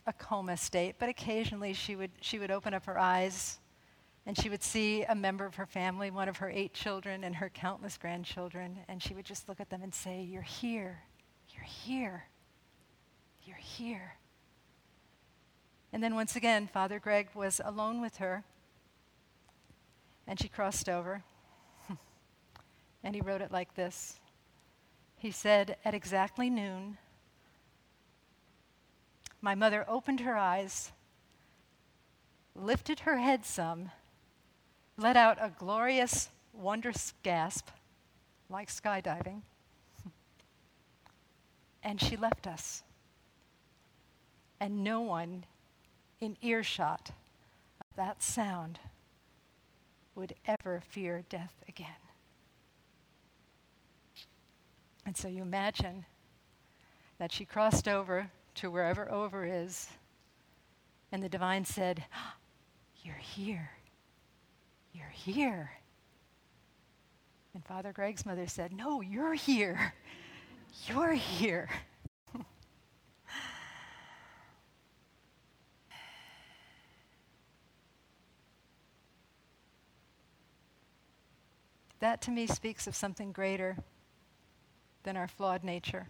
a 0.07 0.13
coma 0.13 0.57
state, 0.57 0.95
but 0.97 1.09
occasionally 1.09 1.73
she 1.73 1.95
would, 1.95 2.11
she 2.21 2.39
would 2.39 2.51
open 2.51 2.73
up 2.73 2.85
her 2.85 2.97
eyes 2.97 3.59
and 4.25 4.37
she 4.37 4.49
would 4.49 4.63
see 4.63 5.03
a 5.03 5.13
member 5.13 5.45
of 5.45 5.55
her 5.55 5.65
family, 5.65 6.09
one 6.09 6.27
of 6.27 6.37
her 6.37 6.49
eight 6.49 6.73
children 6.73 7.23
and 7.23 7.35
her 7.35 7.49
countless 7.49 7.97
grandchildren, 7.97 8.79
and 8.87 9.03
she 9.03 9.13
would 9.13 9.25
just 9.25 9.47
look 9.47 9.59
at 9.59 9.69
them 9.69 9.83
and 9.83 9.93
say, 9.93 10.21
You're 10.23 10.41
here. 10.41 11.03
You're 11.53 11.63
here. 11.63 12.25
You're 13.43 13.57
here. 13.57 14.15
And 15.93 16.03
then 16.03 16.15
once 16.15 16.35
again, 16.35 16.67
Father 16.67 16.99
Greg 16.99 17.29
was 17.35 17.61
alone 17.63 18.01
with 18.01 18.17
her, 18.17 18.43
and 20.25 20.39
she 20.39 20.47
crossed 20.47 20.89
over. 20.89 21.23
and 23.03 23.13
he 23.13 23.21
wrote 23.21 23.41
it 23.41 23.51
like 23.51 23.75
this 23.75 24.19
he 25.25 25.31
said, 25.31 25.77
At 25.83 25.95
exactly 25.95 26.49
noon, 26.51 26.97
my 29.45 29.53
mother 29.53 29.85
opened 29.87 30.21
her 30.21 30.35
eyes, 30.35 30.91
lifted 32.55 33.01
her 33.01 33.19
head 33.19 33.45
some, 33.45 33.91
let 34.97 35.15
out 35.15 35.37
a 35.39 35.51
glorious, 35.59 36.29
wondrous 36.51 37.13
gasp, 37.21 37.67
like 38.49 38.69
skydiving, 38.69 39.43
and 41.83 42.01
she 42.01 42.17
left 42.17 42.47
us. 42.47 42.81
And 44.59 44.83
no 44.83 45.01
one 45.01 45.45
in 46.19 46.37
earshot 46.41 47.11
of 47.79 47.95
that 47.97 48.23
sound 48.23 48.79
would 50.15 50.33
ever 50.47 50.81
fear 50.89 51.23
death 51.29 51.53
again. 51.69 52.01
And 55.05 55.15
so 55.15 55.27
you 55.27 55.43
imagine 55.43 56.05
that 57.19 57.31
she 57.31 57.45
crossed 57.45 57.87
over 57.87 58.31
to 58.55 58.71
wherever 58.71 59.11
over 59.11 59.45
is, 59.45 59.87
and 61.11 61.21
the 61.23 61.29
divine 61.29 61.65
said, 61.65 62.03
You're 63.03 63.15
here. 63.15 63.69
You're 64.93 65.09
here. 65.09 65.69
And 67.53 67.63
Father 67.63 67.93
Greg's 67.93 68.25
mother 68.25 68.47
said, 68.47 68.73
No, 68.73 69.01
you're 69.01 69.35
here. 69.35 69.93
You're 70.87 71.13
here. 71.13 71.69
that 81.99 82.21
to 82.23 82.31
me 82.31 82.47
speaks 82.47 82.87
of 82.87 82.95
something 82.95 83.31
greater 83.31 83.77
than 85.03 85.15
our 85.15 85.27
flawed 85.27 85.63
nature. 85.63 86.09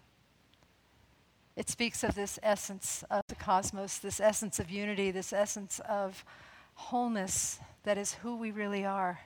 It 1.55 1.69
speaks 1.69 2.03
of 2.03 2.15
this 2.15 2.37
essence 2.43 3.03
of 3.09 3.21
the 3.29 3.35
cosmos, 3.35 3.99
this 3.99 4.19
essence 4.19 4.59
of 4.59 4.69
unity, 4.69 5.11
this 5.11 5.31
essence 5.31 5.79
of 5.87 6.25
wholeness 6.73 7.59
that 7.83 7.97
is 7.97 8.15
who 8.15 8.35
we 8.35 8.51
really 8.51 8.85
are. 8.85 9.19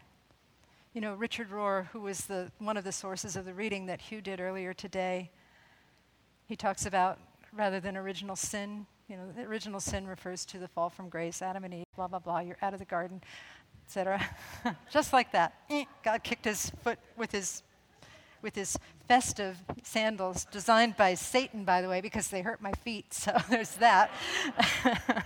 You 0.93 1.01
know, 1.01 1.15
Richard 1.15 1.49
Rohr, 1.49 1.87
who 1.87 2.01
was 2.01 2.21
the, 2.25 2.51
one 2.59 2.77
of 2.77 2.83
the 2.83 2.91
sources 2.91 3.35
of 3.35 3.45
the 3.45 3.53
reading 3.53 3.87
that 3.87 4.01
Hugh 4.01 4.21
did 4.21 4.39
earlier 4.39 4.73
today, 4.73 5.31
he 6.45 6.55
talks 6.55 6.85
about 6.85 7.19
rather 7.51 7.79
than 7.79 7.97
original 7.97 8.35
sin, 8.35 8.85
you 9.07 9.17
know, 9.17 9.43
original 9.43 9.79
sin 9.79 10.05
refers 10.05 10.45
to 10.45 10.59
the 10.59 10.67
fall 10.67 10.89
from 10.89 11.09
grace, 11.09 11.41
Adam 11.41 11.63
and 11.63 11.73
Eve, 11.73 11.85
blah, 11.95 12.07
blah, 12.07 12.19
blah, 12.19 12.39
you're 12.39 12.57
out 12.61 12.73
of 12.73 12.79
the 12.79 12.85
garden, 12.85 13.21
etc. 13.85 14.23
Just 14.91 15.13
like 15.13 15.31
that. 15.31 15.53
Eh, 15.69 15.85
God 16.03 16.23
kicked 16.23 16.45
his 16.45 16.69
foot 16.83 16.99
with 17.17 17.31
his 17.31 17.63
with 18.41 18.55
his 18.55 18.77
festive 19.07 19.57
sandals, 19.83 20.45
designed 20.45 20.97
by 20.97 21.13
Satan, 21.13 21.63
by 21.63 21.81
the 21.81 21.89
way, 21.89 22.01
because 22.01 22.29
they 22.29 22.41
hurt 22.41 22.61
my 22.61 22.71
feet. 22.73 23.05
So 23.19 23.37
there's 23.49 23.75
that. 23.75 24.11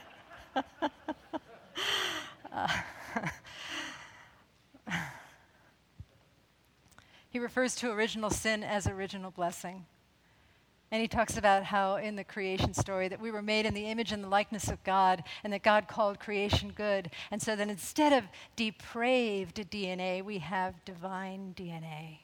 he 7.29 7.39
refers 7.39 7.75
to 7.75 7.91
original 7.91 8.29
sin 8.29 8.63
as 8.63 8.87
original 8.87 9.31
blessing. 9.31 9.85
And 10.93 11.01
he 11.01 11.07
talks 11.07 11.37
about 11.37 11.63
how 11.63 11.95
in 11.95 12.15
the 12.15 12.23
creation 12.23 12.75
story 12.75 13.07
that 13.07 13.19
we 13.19 13.31
were 13.31 13.41
made 13.41 13.65
in 13.65 13.73
the 13.73 13.85
image 13.85 14.11
and 14.11 14.23
the 14.23 14.27
likeness 14.27 14.67
of 14.67 14.83
God 14.83 15.23
and 15.43 15.51
that 15.51 15.63
God 15.63 15.87
called 15.87 16.19
creation 16.19 16.71
good. 16.75 17.09
And 17.31 17.41
so 17.41 17.55
then 17.55 17.71
instead 17.71 18.13
of 18.13 18.25
depraved 18.55 19.55
DNA, 19.71 20.23
we 20.23 20.37
have 20.37 20.85
divine 20.85 21.55
DNA. 21.57 22.22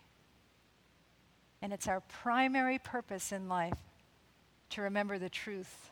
And 1.62 1.74
it's 1.74 1.88
our 1.88 2.02
primary 2.02 2.80
purpose 2.80 3.32
in 3.32 3.50
life 3.50 3.78
to 4.72 4.82
remember 4.82 5.18
the 5.18 5.30
truth 5.30 5.92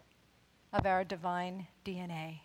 of 0.71 0.85
our 0.85 1.03
divine 1.03 1.67
DNA. 1.85 2.39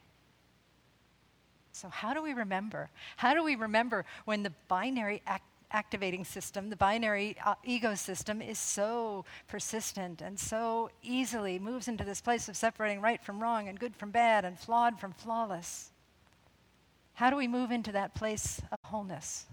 So, 1.72 1.88
how 1.88 2.14
do 2.14 2.22
we 2.22 2.34
remember? 2.34 2.90
How 3.16 3.34
do 3.34 3.42
we 3.42 3.54
remember 3.54 4.04
when 4.24 4.42
the 4.42 4.52
binary 4.68 5.22
act? 5.26 5.44
activating 5.72 6.24
system, 6.24 6.68
the 6.70 6.76
binary 6.76 7.36
uh, 7.44 7.54
ego 7.64 7.94
system, 7.94 8.42
is 8.42 8.58
so 8.58 9.24
persistent 9.48 10.20
and 10.20 10.38
so 10.38 10.90
easily 11.02 11.58
moves 11.58 11.88
into 11.88 12.04
this 12.04 12.20
place 12.20 12.48
of 12.48 12.56
separating 12.56 13.00
right 13.00 13.22
from 13.22 13.40
wrong 13.40 13.68
and 13.68 13.80
good 13.80 13.96
from 13.96 14.10
bad 14.10 14.44
and 14.44 14.58
flawed 14.58 15.00
from 15.00 15.12
flawless. 15.12 15.90
How 17.14 17.30
do 17.30 17.36
we 17.36 17.48
move 17.48 17.70
into 17.70 17.92
that 17.92 18.14
place 18.14 18.60
of 18.70 18.78
wholeness? 18.84 19.46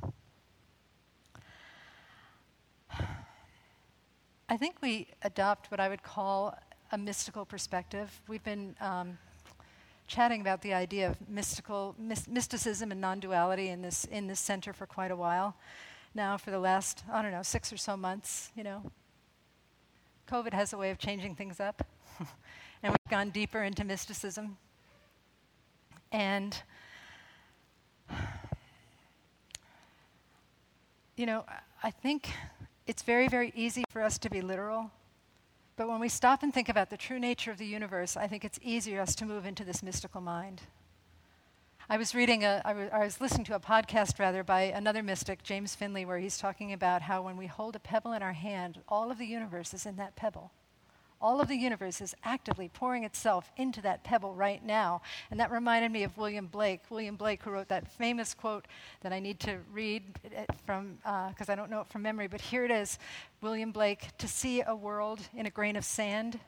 I 4.51 4.58
think 4.58 4.77
we 4.82 5.06
adopt 5.22 5.70
what 5.70 5.79
I 5.79 5.88
would 5.89 6.01
call 6.01 6.58
a 6.91 6.98
mystical 6.98 7.46
perspective. 7.46 8.20
We've 8.27 8.44
been 8.44 8.75
um, 8.82 9.20
chatting 10.08 10.41
about 10.41 10.63
the 10.63 10.74
idea 10.74 11.08
of 11.08 11.29
mystical 11.29 11.96
mysticism 12.00 12.91
and 12.91 13.00
non-duality 13.00 13.68
in 13.68 13.84
this 13.84 14.06
in 14.06 14.25
this 14.25 14.39
center 14.39 14.74
for 14.74 14.88
quite 14.88 15.12
a 15.12 15.15
while 15.15 15.56
now 16.15 16.36
for 16.36 16.50
the 16.50 16.58
last, 16.58 17.03
I 17.12 17.22
don't 17.22 17.32
know, 17.32 17.44
six 17.44 17.72
or 17.72 17.77
so 17.77 17.96
months, 17.96 18.50
you 18.56 18.63
know. 18.63 18.91
COVID 20.27 20.51
has 20.53 20.74
a 20.74 20.79
way 20.79 20.89
of 20.89 20.98
changing 20.98 21.36
things 21.36 21.60
up. 21.60 21.86
and 22.82 22.91
we've 22.91 23.12
gone 23.12 23.29
deeper 23.29 23.62
into 23.62 23.84
mysticism. 23.84 24.58
And, 26.12 26.60
you 31.15 31.27
know, 31.27 31.46
I 31.84 31.91
think 31.91 32.32
it's 32.89 33.03
very, 33.03 33.27
very 33.27 33.53
easy 33.55 33.84
for 33.91 34.01
us 34.01 34.17
to 34.17 34.31
be 34.31 34.41
literal. 34.41 34.89
But 35.77 35.88
when 35.88 36.00
we 36.00 36.10
stop 36.10 36.41
and 36.41 36.51
think 36.51 36.69
about 36.69 36.89
the 36.89 36.98
true 36.98 37.19
nature 37.19 37.51
of 37.51 37.60
the 37.60 37.65
universe, 37.67 38.17
I 38.17 38.25
think 38.25 38.43
it's 38.43 38.58
easier 38.63 38.98
for 38.98 39.03
us 39.03 39.13
to 39.17 39.27
move 39.27 39.46
into 39.46 39.63
this 39.63 39.84
mystical 39.84 40.22
mind. 40.22 40.63
I 41.88 41.98
was 41.98 42.15
reading 42.15 42.43
a, 42.43 42.63
I 42.65 42.74
was, 42.74 42.89
I 42.91 43.03
was 43.03 43.22
listening 43.22 43.46
to 43.46 43.55
a 43.55 43.60
podcast 43.60 44.17
rather 44.17 44.43
by 44.43 44.62
another 44.63 45.03
mystic, 45.03 45.43
James 45.43 45.75
Finley, 45.75 46.03
where 46.03 46.17
he's 46.17 46.39
talking 46.39 46.74
about 46.74 47.03
how 47.03 47.22
when 47.22 47.38
we 47.38 47.46
hold 47.46 47.75
a 47.75 47.79
pebble 47.79 48.12
in 48.13 48.24
our 48.24 48.34
hand, 48.34 48.79
all 48.88 49.12
of 49.12 49.19
the 49.19 49.27
universe 49.27 49.72
is 49.75 49.86
in 49.86 49.96
that 49.98 50.15
pebble. 50.15 50.51
All 51.22 51.42
of 51.42 51.50
the 51.50 51.58
universe 51.58 52.00
is 52.00 52.16
actively 52.24 52.70
pouring 52.70 53.04
itself 53.04 53.52
into 53.58 53.82
that 53.82 54.04
pebble 54.06 54.34
right 54.34 54.64
now. 54.64 55.02
And 55.30 55.40
that 55.40 55.52
reminded 55.52 55.92
me 55.92 56.04
of 56.04 56.18
William 56.18 56.48
Blake. 56.48 56.82
William 56.90 57.18
Blake, 57.18 57.44
who 57.44 57.52
wrote 57.52 57.68
that 57.68 57.92
famous 57.92 58.34
quote 58.34 58.66
that 59.02 59.12
I 59.12 59.20
need 59.20 59.40
to 59.42 59.60
read 59.72 60.04
from, 60.66 60.96
because 60.96 61.50
uh, 61.50 61.52
I 61.52 61.56
don't 61.56 61.70
know 61.70 61.82
it 61.82 61.88
from 61.88 62.04
memory, 62.04 62.28
but 62.28 62.40
here 62.40 62.64
it 62.64 62.72
is 62.72 62.98
William 63.42 63.72
Blake, 63.72 64.18
to 64.18 64.28
see 64.28 64.62
a 64.62 64.76
world 64.76 65.20
in 65.36 65.46
a 65.46 65.50
grain 65.50 65.76
of 65.76 65.84
sand 65.84 66.40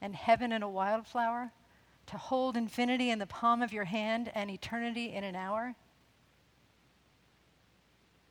and 0.00 0.14
heaven 0.14 0.52
in 0.52 0.62
a 0.62 0.70
wildflower 0.70 1.50
to 2.06 2.16
hold 2.18 2.56
infinity 2.56 3.10
in 3.10 3.18
the 3.18 3.26
palm 3.26 3.62
of 3.62 3.72
your 3.72 3.84
hand 3.84 4.30
and 4.34 4.50
eternity 4.50 5.12
in 5.12 5.24
an 5.24 5.34
hour? 5.34 5.74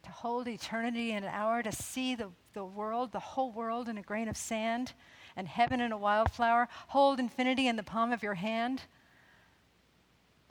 To 0.04 0.12
hold 0.12 0.48
eternity 0.48 1.12
in 1.12 1.24
an 1.24 1.30
hour, 1.34 1.64
to 1.64 1.72
see 1.72 2.16
the, 2.16 2.30
the 2.54 2.64
world, 2.64 3.12
the 3.12 3.20
whole 3.20 3.52
world 3.52 3.90
in 3.90 3.98
a 3.98 4.02
grain 4.02 4.28
of 4.28 4.38
sand 4.38 4.94
and 5.36 5.48
heaven 5.48 5.82
in 5.82 5.92
a 5.92 5.98
wildflower, 5.98 6.68
hold 6.90 7.20
infinity 7.20 7.68
in 7.68 7.76
the 7.76 7.84
palm 7.84 8.12
of 8.12 8.24
your 8.24 8.36
hand? 8.36 8.84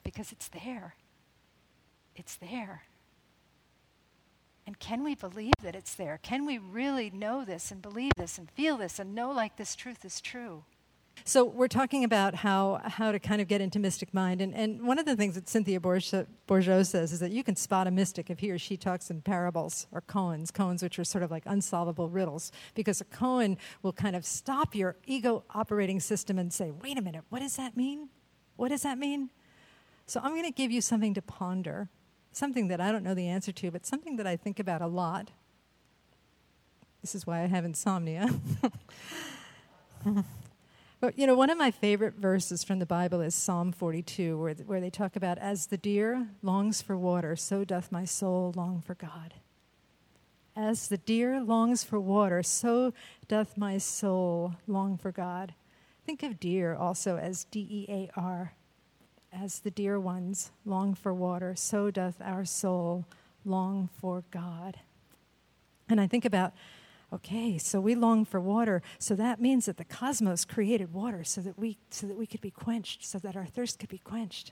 Because 0.03 0.31
it's 0.31 0.47
there. 0.49 0.95
It's 2.15 2.35
there. 2.35 2.83
And 4.65 4.79
can 4.79 5.03
we 5.03 5.15
believe 5.15 5.55
that 5.61 5.75
it's 5.75 5.95
there? 5.95 6.19
Can 6.21 6.45
we 6.45 6.57
really 6.57 7.09
know 7.09 7.43
this 7.43 7.71
and 7.71 7.81
believe 7.81 8.13
this 8.17 8.37
and 8.37 8.49
feel 8.49 8.77
this 8.77 8.99
and 8.99 9.13
know 9.13 9.31
like 9.31 9.57
this 9.57 9.75
truth 9.75 10.05
is 10.05 10.21
true? 10.21 10.63
So 11.25 11.45
we're 11.45 11.69
talking 11.69 12.03
about 12.03 12.35
how 12.35 12.81
how 12.83 13.13
to 13.13 13.19
kind 13.19 13.41
of 13.41 13.47
get 13.47 13.61
into 13.61 13.79
mystic 13.79 14.13
mind, 14.13 14.41
and, 14.41 14.53
and 14.53 14.85
one 14.85 14.99
of 14.99 15.05
the 15.05 15.15
things 15.15 15.35
that 15.35 15.47
Cynthia 15.47 15.79
Bourgeault 15.79 16.85
says 16.85 17.13
is 17.13 17.19
that 17.21 17.31
you 17.31 17.45
can 17.45 17.55
spot 17.55 17.87
a 17.87 17.91
mystic 17.91 18.29
if 18.29 18.39
he 18.39 18.51
or 18.51 18.57
she 18.57 18.75
talks 18.75 19.09
in 19.09 19.21
parables 19.21 19.87
or 19.93 20.01
koans, 20.01 20.51
koans 20.51 20.83
which 20.83 20.99
are 20.99 21.05
sort 21.05 21.23
of 21.23 21.31
like 21.31 21.43
unsolvable 21.45 22.09
riddles, 22.09 22.51
because 22.75 22.99
a 22.99 23.05
koan 23.05 23.57
will 23.83 23.93
kind 23.93 24.17
of 24.17 24.25
stop 24.25 24.75
your 24.75 24.97
ego 25.05 25.45
operating 25.51 26.01
system 26.01 26.37
and 26.37 26.51
say, 26.51 26.71
"Wait 26.71 26.97
a 26.97 27.01
minute, 27.01 27.23
what 27.29 27.39
does 27.39 27.55
that 27.55 27.77
mean? 27.77 28.09
What 28.57 28.69
does 28.69 28.81
that 28.81 28.97
mean?" 28.97 29.29
So 30.05 30.19
I'm 30.21 30.31
going 30.31 30.43
to 30.43 30.51
give 30.51 30.71
you 30.71 30.81
something 30.81 31.13
to 31.13 31.21
ponder, 31.21 31.87
something 32.33 32.67
that 32.67 32.81
I 32.81 32.91
don't 32.91 33.03
know 33.03 33.13
the 33.13 33.29
answer 33.29 33.53
to, 33.53 33.71
but 33.71 33.85
something 33.85 34.17
that 34.17 34.27
I 34.27 34.35
think 34.35 34.59
about 34.59 34.81
a 34.81 34.87
lot. 34.87 35.31
This 37.01 37.15
is 37.15 37.25
why 37.25 37.43
I 37.43 37.45
have 37.45 37.63
insomnia. 37.63 38.27
But 41.03 41.19
you 41.19 41.27
know, 41.27 41.35
one 41.35 41.49
of 41.49 41.57
my 41.57 41.69
favorite 41.69 42.13
verses 42.13 42.63
from 42.63 42.79
the 42.79 42.85
Bible 42.85 43.19
is 43.19 43.35
Psalm 43.35 43.73
42, 43.73 44.39
where, 44.39 44.53
where 44.53 44.79
they 44.79 44.89
talk 44.89 45.17
about, 45.17 45.37
As 45.37 45.65
the 45.65 45.75
deer 45.75 46.29
longs 46.41 46.81
for 46.81 46.97
water, 46.97 47.35
so 47.35 47.65
doth 47.65 47.91
my 47.91 48.05
soul 48.05 48.53
long 48.55 48.79
for 48.79 48.95
God. 48.95 49.33
As 50.55 50.87
the 50.87 50.95
deer 50.95 51.41
longs 51.41 51.83
for 51.83 51.99
water, 51.99 52.41
so 52.41 52.93
doth 53.27 53.57
my 53.57 53.77
soul 53.77 54.55
long 54.65 54.97
for 54.97 55.11
God. 55.11 55.53
Think 56.05 56.23
of 56.23 56.39
deer 56.39 56.73
also 56.73 57.17
as 57.17 57.43
D 57.43 57.67
E 57.69 57.85
A 57.89 58.09
R. 58.15 58.53
As 59.33 59.59
the 59.59 59.71
dear 59.71 59.99
ones 59.99 60.51
long 60.65 60.95
for 60.95 61.13
water, 61.13 61.53
so 61.53 61.91
doth 61.91 62.15
our 62.21 62.45
soul 62.45 63.05
long 63.43 63.89
for 63.99 64.23
God. 64.31 64.77
And 65.89 65.99
I 65.99 66.07
think 66.07 66.23
about 66.23 66.53
Okay, 67.13 67.59
so 67.59 67.79
we 67.79 67.93
long 67.93 68.25
for 68.25 68.39
water. 68.39 68.81
So 68.97 69.13
that 69.15 69.39
means 69.39 69.67
that 69.67 69.77
the 69.77 69.83
cosmos 69.83 70.45
created 70.45 70.93
water 70.93 71.23
so 71.23 71.41
that 71.41 71.59
we 71.59 71.77
so 71.91 72.07
that 72.07 72.17
we 72.17 72.25
could 72.25 72.41
be 72.41 72.49
quenched, 72.49 73.05
so 73.05 73.19
that 73.19 73.35
our 73.35 73.45
thirst 73.45 73.77
could 73.77 73.89
be 73.89 73.99
quenched. 73.99 74.51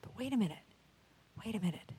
But 0.00 0.16
wait 0.16 0.32
a 0.32 0.38
minute. 0.38 0.56
Wait 1.44 1.54
a 1.54 1.60
minute. 1.60 1.92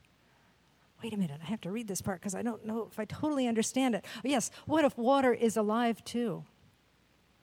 Wait 1.03 1.13
a 1.13 1.17
minute. 1.17 1.39
I 1.43 1.45
have 1.45 1.61
to 1.61 1.71
read 1.71 1.87
this 1.87 2.01
part 2.01 2.19
because 2.19 2.33
I 2.33 2.41
don't 2.41 2.65
know 2.65 2.87
if 2.91 2.97
I 2.97 3.05
totally 3.05 3.47
understand 3.47 3.93
it. 3.93 4.03
Oh, 4.17 4.21
yes, 4.27 4.49
what 4.65 4.83
if 4.83 4.97
water 4.97 5.31
is 5.31 5.55
alive 5.55 6.03
too? 6.03 6.43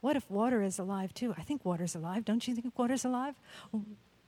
What 0.01 0.17
if 0.17 0.29
water 0.29 0.61
is 0.61 0.81
alive 0.81 1.15
too? 1.15 1.35
I 1.39 1.43
think 1.43 1.65
water's 1.65 1.95
alive. 1.95 2.25
Don't 2.25 2.49
you 2.49 2.57
think 2.57 2.77
water's 2.77 3.05
alive? 3.05 3.37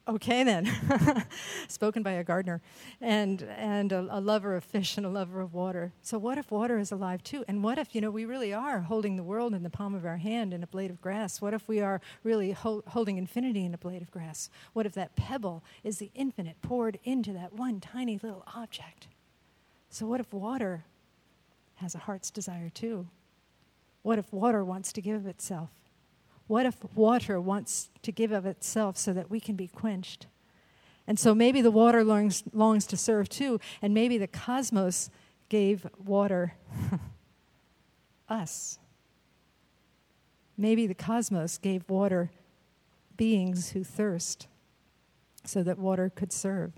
Okay, 0.08 0.44
then. 0.44 0.70
Spoken 1.68 2.04
by 2.04 2.12
a 2.12 2.22
gardener 2.22 2.60
and, 3.00 3.42
and 3.42 3.90
a, 3.90 4.06
a, 4.10 4.20
lover 4.20 4.54
of 4.54 4.62
fish 4.62 4.96
and 4.96 5.04
a 5.04 5.08
lover 5.08 5.40
of 5.40 5.52
water. 5.52 5.92
So, 6.00 6.16
what 6.16 6.38
if 6.38 6.52
water 6.52 6.78
is 6.78 6.92
alive 6.92 7.24
too? 7.24 7.44
And 7.48 7.64
what 7.64 7.76
if, 7.76 7.92
you 7.92 8.00
know, 8.00 8.12
we 8.12 8.24
really 8.24 8.54
are 8.54 8.82
holding 8.82 9.16
the 9.16 9.24
world 9.24 9.52
in 9.52 9.64
the 9.64 9.70
palm 9.70 9.96
of 9.96 10.06
our 10.06 10.18
hand 10.18 10.54
in 10.54 10.62
a 10.62 10.66
blade 10.68 10.92
of 10.92 11.00
grass? 11.00 11.40
What 11.40 11.54
if 11.54 11.66
we 11.66 11.80
are 11.80 12.00
really 12.22 12.52
ho- 12.52 12.84
holding 12.86 13.16
infinity 13.16 13.64
in 13.64 13.74
a 13.74 13.78
blade 13.78 14.00
of 14.00 14.12
grass? 14.12 14.48
What 14.74 14.86
if 14.86 14.92
that 14.94 15.16
pebble 15.16 15.64
is 15.82 15.98
the 15.98 16.12
infinite 16.14 16.62
poured 16.62 17.00
into 17.02 17.32
that 17.32 17.54
one 17.54 17.80
tiny 17.80 18.16
little 18.22 18.44
object? 18.54 19.08
So, 19.90 20.06
what 20.06 20.20
if 20.20 20.32
water 20.32 20.84
has 21.76 21.96
a 21.96 21.98
heart's 21.98 22.30
desire 22.30 22.70
too? 22.70 23.08
What 24.02 24.20
if 24.20 24.32
water 24.32 24.64
wants 24.64 24.92
to 24.92 25.00
give 25.00 25.26
itself? 25.26 25.70
What 26.46 26.66
if 26.66 26.76
water 26.94 27.40
wants 27.40 27.90
to 28.02 28.12
give 28.12 28.32
of 28.32 28.46
itself 28.46 28.96
so 28.96 29.12
that 29.12 29.30
we 29.30 29.40
can 29.40 29.56
be 29.56 29.66
quenched? 29.66 30.26
And 31.06 31.18
so 31.18 31.34
maybe 31.34 31.60
the 31.60 31.70
water 31.70 32.04
longs, 32.04 32.42
longs 32.52 32.86
to 32.86 32.96
serve 32.96 33.28
too, 33.28 33.60
and 33.80 33.94
maybe 33.94 34.18
the 34.18 34.26
cosmos 34.26 35.10
gave 35.48 35.86
water 36.04 36.54
us. 38.28 38.78
Maybe 40.56 40.86
the 40.86 40.94
cosmos 40.94 41.58
gave 41.58 41.88
water 41.88 42.30
beings 43.16 43.70
who 43.70 43.84
thirst 43.84 44.46
so 45.44 45.62
that 45.62 45.78
water 45.78 46.10
could 46.14 46.32
serve. 46.32 46.72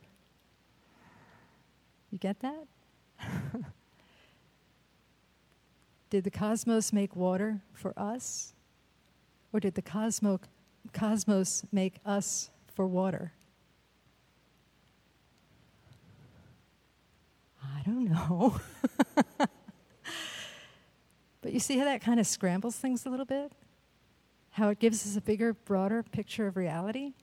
You 2.10 2.18
get 2.18 2.40
that? 2.40 2.66
Did 6.10 6.25
the 6.25 6.30
cosmos 6.30 6.92
make 6.92 7.14
water 7.14 7.60
for 7.72 7.92
us? 7.98 8.54
Or 9.52 9.61
did 9.61 9.75
the 9.75 9.83
cosmo- 9.83 10.40
cosmos 10.93 11.64
make 11.73 11.97
us 12.05 12.50
for 12.75 12.87
water? 12.87 13.33
I 17.62 17.83
don't 17.85 18.05
know. 18.05 18.61
but 21.40 21.52
you 21.52 21.61
see 21.61 21.78
how 21.78 21.85
that 21.85 22.00
kind 22.02 22.21
of 22.21 22.26
scrambles 22.26 22.76
things 22.76 23.07
a 23.07 23.11
little 23.11 23.26
bit? 23.26 23.52
How 24.50 24.69
it 24.69 24.78
gives 24.78 25.07
us 25.07 25.17
a 25.17 25.21
bigger, 25.21 25.55
broader 25.55 26.02
picture 26.02 26.47
of 26.47 26.57
reality? 26.57 27.14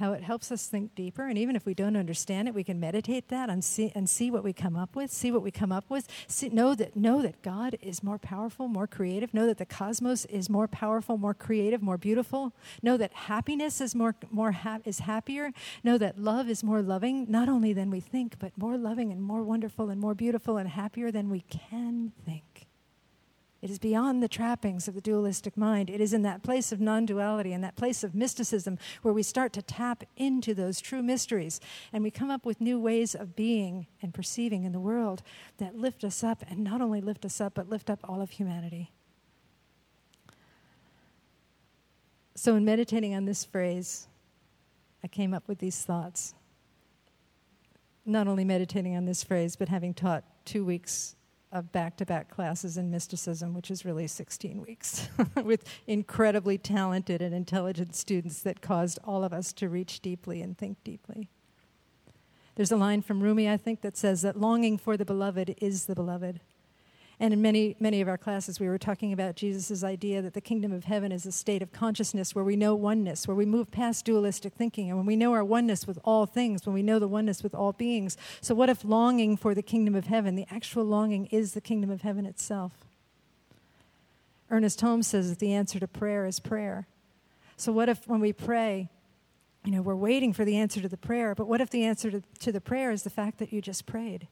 How 0.00 0.12
it 0.12 0.22
helps 0.22 0.50
us 0.50 0.66
think 0.66 0.94
deeper. 0.94 1.28
And 1.28 1.36
even 1.36 1.54
if 1.54 1.66
we 1.66 1.74
don't 1.74 1.94
understand 1.94 2.48
it, 2.48 2.54
we 2.54 2.64
can 2.64 2.80
meditate 2.80 3.28
that 3.28 3.50
and 3.50 3.62
see, 3.62 3.92
and 3.94 4.08
see 4.08 4.30
what 4.30 4.42
we 4.42 4.54
come 4.54 4.74
up 4.74 4.96
with. 4.96 5.12
See 5.12 5.30
what 5.30 5.42
we 5.42 5.50
come 5.50 5.70
up 5.70 5.84
with. 5.90 6.08
See, 6.26 6.48
know, 6.48 6.74
that, 6.74 6.96
know 6.96 7.20
that 7.20 7.42
God 7.42 7.76
is 7.82 8.02
more 8.02 8.18
powerful, 8.18 8.66
more 8.66 8.86
creative. 8.86 9.34
Know 9.34 9.46
that 9.46 9.58
the 9.58 9.66
cosmos 9.66 10.24
is 10.24 10.48
more 10.48 10.66
powerful, 10.66 11.18
more 11.18 11.34
creative, 11.34 11.82
more 11.82 11.98
beautiful. 11.98 12.54
Know 12.82 12.96
that 12.96 13.12
happiness 13.12 13.80
is, 13.82 13.94
more, 13.94 14.16
more 14.30 14.52
ha- 14.52 14.80
is 14.86 15.00
happier. 15.00 15.52
Know 15.84 15.98
that 15.98 16.18
love 16.18 16.48
is 16.48 16.64
more 16.64 16.80
loving, 16.80 17.30
not 17.30 17.50
only 17.50 17.74
than 17.74 17.90
we 17.90 18.00
think, 18.00 18.38
but 18.38 18.56
more 18.56 18.78
loving 18.78 19.12
and 19.12 19.22
more 19.22 19.42
wonderful 19.42 19.90
and 19.90 20.00
more 20.00 20.14
beautiful 20.14 20.56
and 20.56 20.70
happier 20.70 21.12
than 21.12 21.28
we 21.28 21.42
can 21.42 22.12
think. 22.24 22.69
It 23.62 23.68
is 23.68 23.78
beyond 23.78 24.22
the 24.22 24.28
trappings 24.28 24.88
of 24.88 24.94
the 24.94 25.02
dualistic 25.02 25.54
mind. 25.54 25.90
It 25.90 26.00
is 26.00 26.14
in 26.14 26.22
that 26.22 26.42
place 26.42 26.72
of 26.72 26.80
non 26.80 27.04
duality, 27.04 27.52
in 27.52 27.60
that 27.60 27.76
place 27.76 28.02
of 28.02 28.14
mysticism, 28.14 28.78
where 29.02 29.12
we 29.12 29.22
start 29.22 29.52
to 29.52 29.62
tap 29.62 30.02
into 30.16 30.54
those 30.54 30.80
true 30.80 31.02
mysteries 31.02 31.60
and 31.92 32.02
we 32.02 32.10
come 32.10 32.30
up 32.30 32.46
with 32.46 32.60
new 32.60 32.80
ways 32.80 33.14
of 33.14 33.36
being 33.36 33.86
and 34.00 34.14
perceiving 34.14 34.64
in 34.64 34.72
the 34.72 34.80
world 34.80 35.22
that 35.58 35.76
lift 35.76 36.04
us 36.04 36.24
up 36.24 36.42
and 36.48 36.64
not 36.64 36.80
only 36.80 37.02
lift 37.02 37.24
us 37.26 37.38
up, 37.38 37.54
but 37.54 37.68
lift 37.68 37.90
up 37.90 38.00
all 38.04 38.22
of 38.22 38.30
humanity. 38.30 38.92
So, 42.34 42.56
in 42.56 42.64
meditating 42.64 43.14
on 43.14 43.26
this 43.26 43.44
phrase, 43.44 44.08
I 45.04 45.08
came 45.08 45.34
up 45.34 45.46
with 45.46 45.58
these 45.58 45.82
thoughts. 45.82 46.34
Not 48.06 48.26
only 48.26 48.44
meditating 48.44 48.96
on 48.96 49.04
this 49.04 49.22
phrase, 49.22 49.56
but 49.56 49.68
having 49.68 49.92
taught 49.92 50.24
two 50.46 50.64
weeks 50.64 51.16
of 51.52 51.72
back 51.72 51.96
to 51.96 52.06
back 52.06 52.30
classes 52.30 52.76
in 52.76 52.90
mysticism, 52.90 53.54
which 53.54 53.70
is 53.70 53.84
really 53.84 54.06
16 54.06 54.60
weeks, 54.60 55.08
with 55.42 55.64
incredibly 55.86 56.58
talented 56.58 57.20
and 57.20 57.34
intelligent 57.34 57.94
students 57.94 58.40
that 58.42 58.60
caused 58.60 58.98
all 59.04 59.24
of 59.24 59.32
us 59.32 59.52
to 59.54 59.68
reach 59.68 60.00
deeply 60.00 60.40
and 60.40 60.56
think 60.56 60.82
deeply. 60.84 61.28
There's 62.54 62.72
a 62.72 62.76
line 62.76 63.02
from 63.02 63.22
Rumi, 63.22 63.48
I 63.48 63.56
think, 63.56 63.80
that 63.80 63.96
says 63.96 64.22
that 64.22 64.38
longing 64.38 64.76
for 64.78 64.96
the 64.96 65.04
beloved 65.04 65.54
is 65.60 65.86
the 65.86 65.94
beloved. 65.94 66.40
And 67.22 67.34
in 67.34 67.42
many, 67.42 67.76
many 67.78 68.00
of 68.00 68.08
our 68.08 68.16
classes, 68.16 68.58
we 68.58 68.66
were 68.66 68.78
talking 68.78 69.12
about 69.12 69.36
Jesus' 69.36 69.84
idea 69.84 70.22
that 70.22 70.32
the 70.32 70.40
kingdom 70.40 70.72
of 70.72 70.84
heaven 70.84 71.12
is 71.12 71.26
a 71.26 71.32
state 71.32 71.60
of 71.60 71.70
consciousness 71.70 72.34
where 72.34 72.46
we 72.46 72.56
know 72.56 72.74
oneness, 72.74 73.28
where 73.28 73.34
we 73.34 73.44
move 73.44 73.70
past 73.70 74.06
dualistic 74.06 74.54
thinking, 74.54 74.88
and 74.88 74.96
when 74.96 75.04
we 75.04 75.16
know 75.16 75.34
our 75.34 75.44
oneness 75.44 75.86
with 75.86 75.98
all 76.02 76.24
things, 76.24 76.64
when 76.64 76.72
we 76.72 76.82
know 76.82 76.98
the 76.98 77.06
oneness 77.06 77.42
with 77.42 77.54
all 77.54 77.74
beings. 77.74 78.16
So, 78.40 78.54
what 78.54 78.70
if 78.70 78.86
longing 78.86 79.36
for 79.36 79.54
the 79.54 79.62
kingdom 79.62 79.94
of 79.94 80.06
heaven, 80.06 80.34
the 80.34 80.46
actual 80.50 80.84
longing, 80.84 81.26
is 81.26 81.52
the 81.52 81.60
kingdom 81.60 81.90
of 81.90 82.00
heaven 82.00 82.24
itself? 82.24 82.72
Ernest 84.50 84.80
Holmes 84.80 85.06
says 85.06 85.28
that 85.28 85.40
the 85.40 85.52
answer 85.52 85.78
to 85.78 85.86
prayer 85.86 86.24
is 86.24 86.40
prayer. 86.40 86.86
So, 87.58 87.70
what 87.70 87.90
if 87.90 88.08
when 88.08 88.20
we 88.20 88.32
pray, 88.32 88.88
you 89.66 89.72
know, 89.72 89.82
we're 89.82 89.94
waiting 89.94 90.32
for 90.32 90.46
the 90.46 90.56
answer 90.56 90.80
to 90.80 90.88
the 90.88 90.96
prayer, 90.96 91.34
but 91.34 91.46
what 91.46 91.60
if 91.60 91.68
the 91.68 91.84
answer 91.84 92.10
to, 92.10 92.22
to 92.38 92.50
the 92.50 92.62
prayer 92.62 92.90
is 92.90 93.02
the 93.02 93.10
fact 93.10 93.36
that 93.40 93.52
you 93.52 93.60
just 93.60 93.84
prayed? 93.84 94.26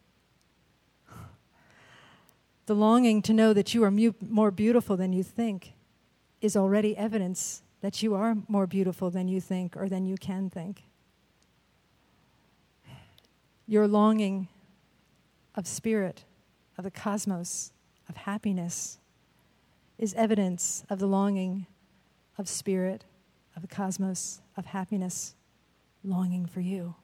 The 2.69 2.75
longing 2.75 3.23
to 3.23 3.33
know 3.33 3.55
that 3.55 3.73
you 3.73 3.83
are 3.83 3.91
mu- 3.91 4.13
more 4.21 4.51
beautiful 4.51 4.95
than 4.95 5.15
you 5.15 5.23
think 5.23 5.73
is 6.43 6.55
already 6.55 6.95
evidence 6.95 7.63
that 7.81 8.03
you 8.03 8.13
are 8.13 8.37
more 8.47 8.67
beautiful 8.67 9.09
than 9.09 9.27
you 9.27 9.41
think 9.41 9.75
or 9.75 9.89
than 9.89 10.05
you 10.05 10.19
can 10.19 10.51
think. 10.51 10.83
Your 13.67 13.89
longing 13.89 14.49
of 15.55 15.67
spirit, 15.67 16.25
of 16.77 16.85
the 16.85 16.91
cosmos, 16.91 17.73
of 18.07 18.19
happiness, 18.19 18.99
is 19.97 20.13
evidence 20.13 20.85
of 20.91 20.99
the 20.99 21.07
longing 21.07 21.67
of 22.37 22.51
spirit, 22.51 23.07
of 23.57 23.63
the 23.63 23.69
cosmos, 23.69 24.43
of 24.59 24.67
happiness, 24.67 25.35
longing 26.05 26.45
for 26.45 26.61
you 26.61 26.97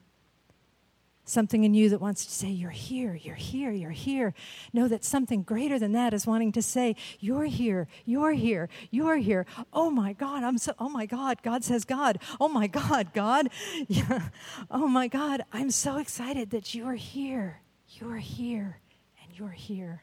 something 1.24 1.64
in 1.64 1.74
you 1.74 1.88
that 1.88 2.00
wants 2.00 2.24
to 2.26 2.32
say, 2.32 2.48
You're 2.48 2.70
here, 2.70 3.14
you're 3.14 3.34
here, 3.34 3.70
you're 3.70 3.90
here. 3.90 4.34
Know 4.72 4.88
that 4.88 5.04
something 5.04 5.42
greater 5.42 5.78
than 5.78 5.92
that 5.92 6.14
is 6.14 6.26
wanting 6.26 6.52
to 6.52 6.62
say, 6.62 6.96
You're 7.20 7.44
here, 7.44 7.88
you're 8.04 8.32
here, 8.32 8.68
you're 8.90 9.16
here. 9.16 9.46
Oh 9.72 9.90
my 9.90 10.12
God, 10.12 10.44
I'm 10.44 10.58
so, 10.58 10.74
oh 10.78 10.88
my 10.88 11.06
God, 11.06 11.42
God 11.42 11.64
says 11.64 11.84
God. 11.84 12.18
Oh 12.40 12.48
my 12.48 12.66
God, 12.66 13.12
God. 13.12 13.48
Oh 14.70 14.88
my 14.88 15.08
God, 15.08 15.42
I'm 15.52 15.70
so 15.70 15.98
excited 15.98 16.50
that 16.50 16.74
you're 16.74 16.94
here, 16.94 17.60
you're 17.88 18.16
here, 18.16 18.80
and 19.22 19.38
you're 19.38 19.50
here. 19.50 20.02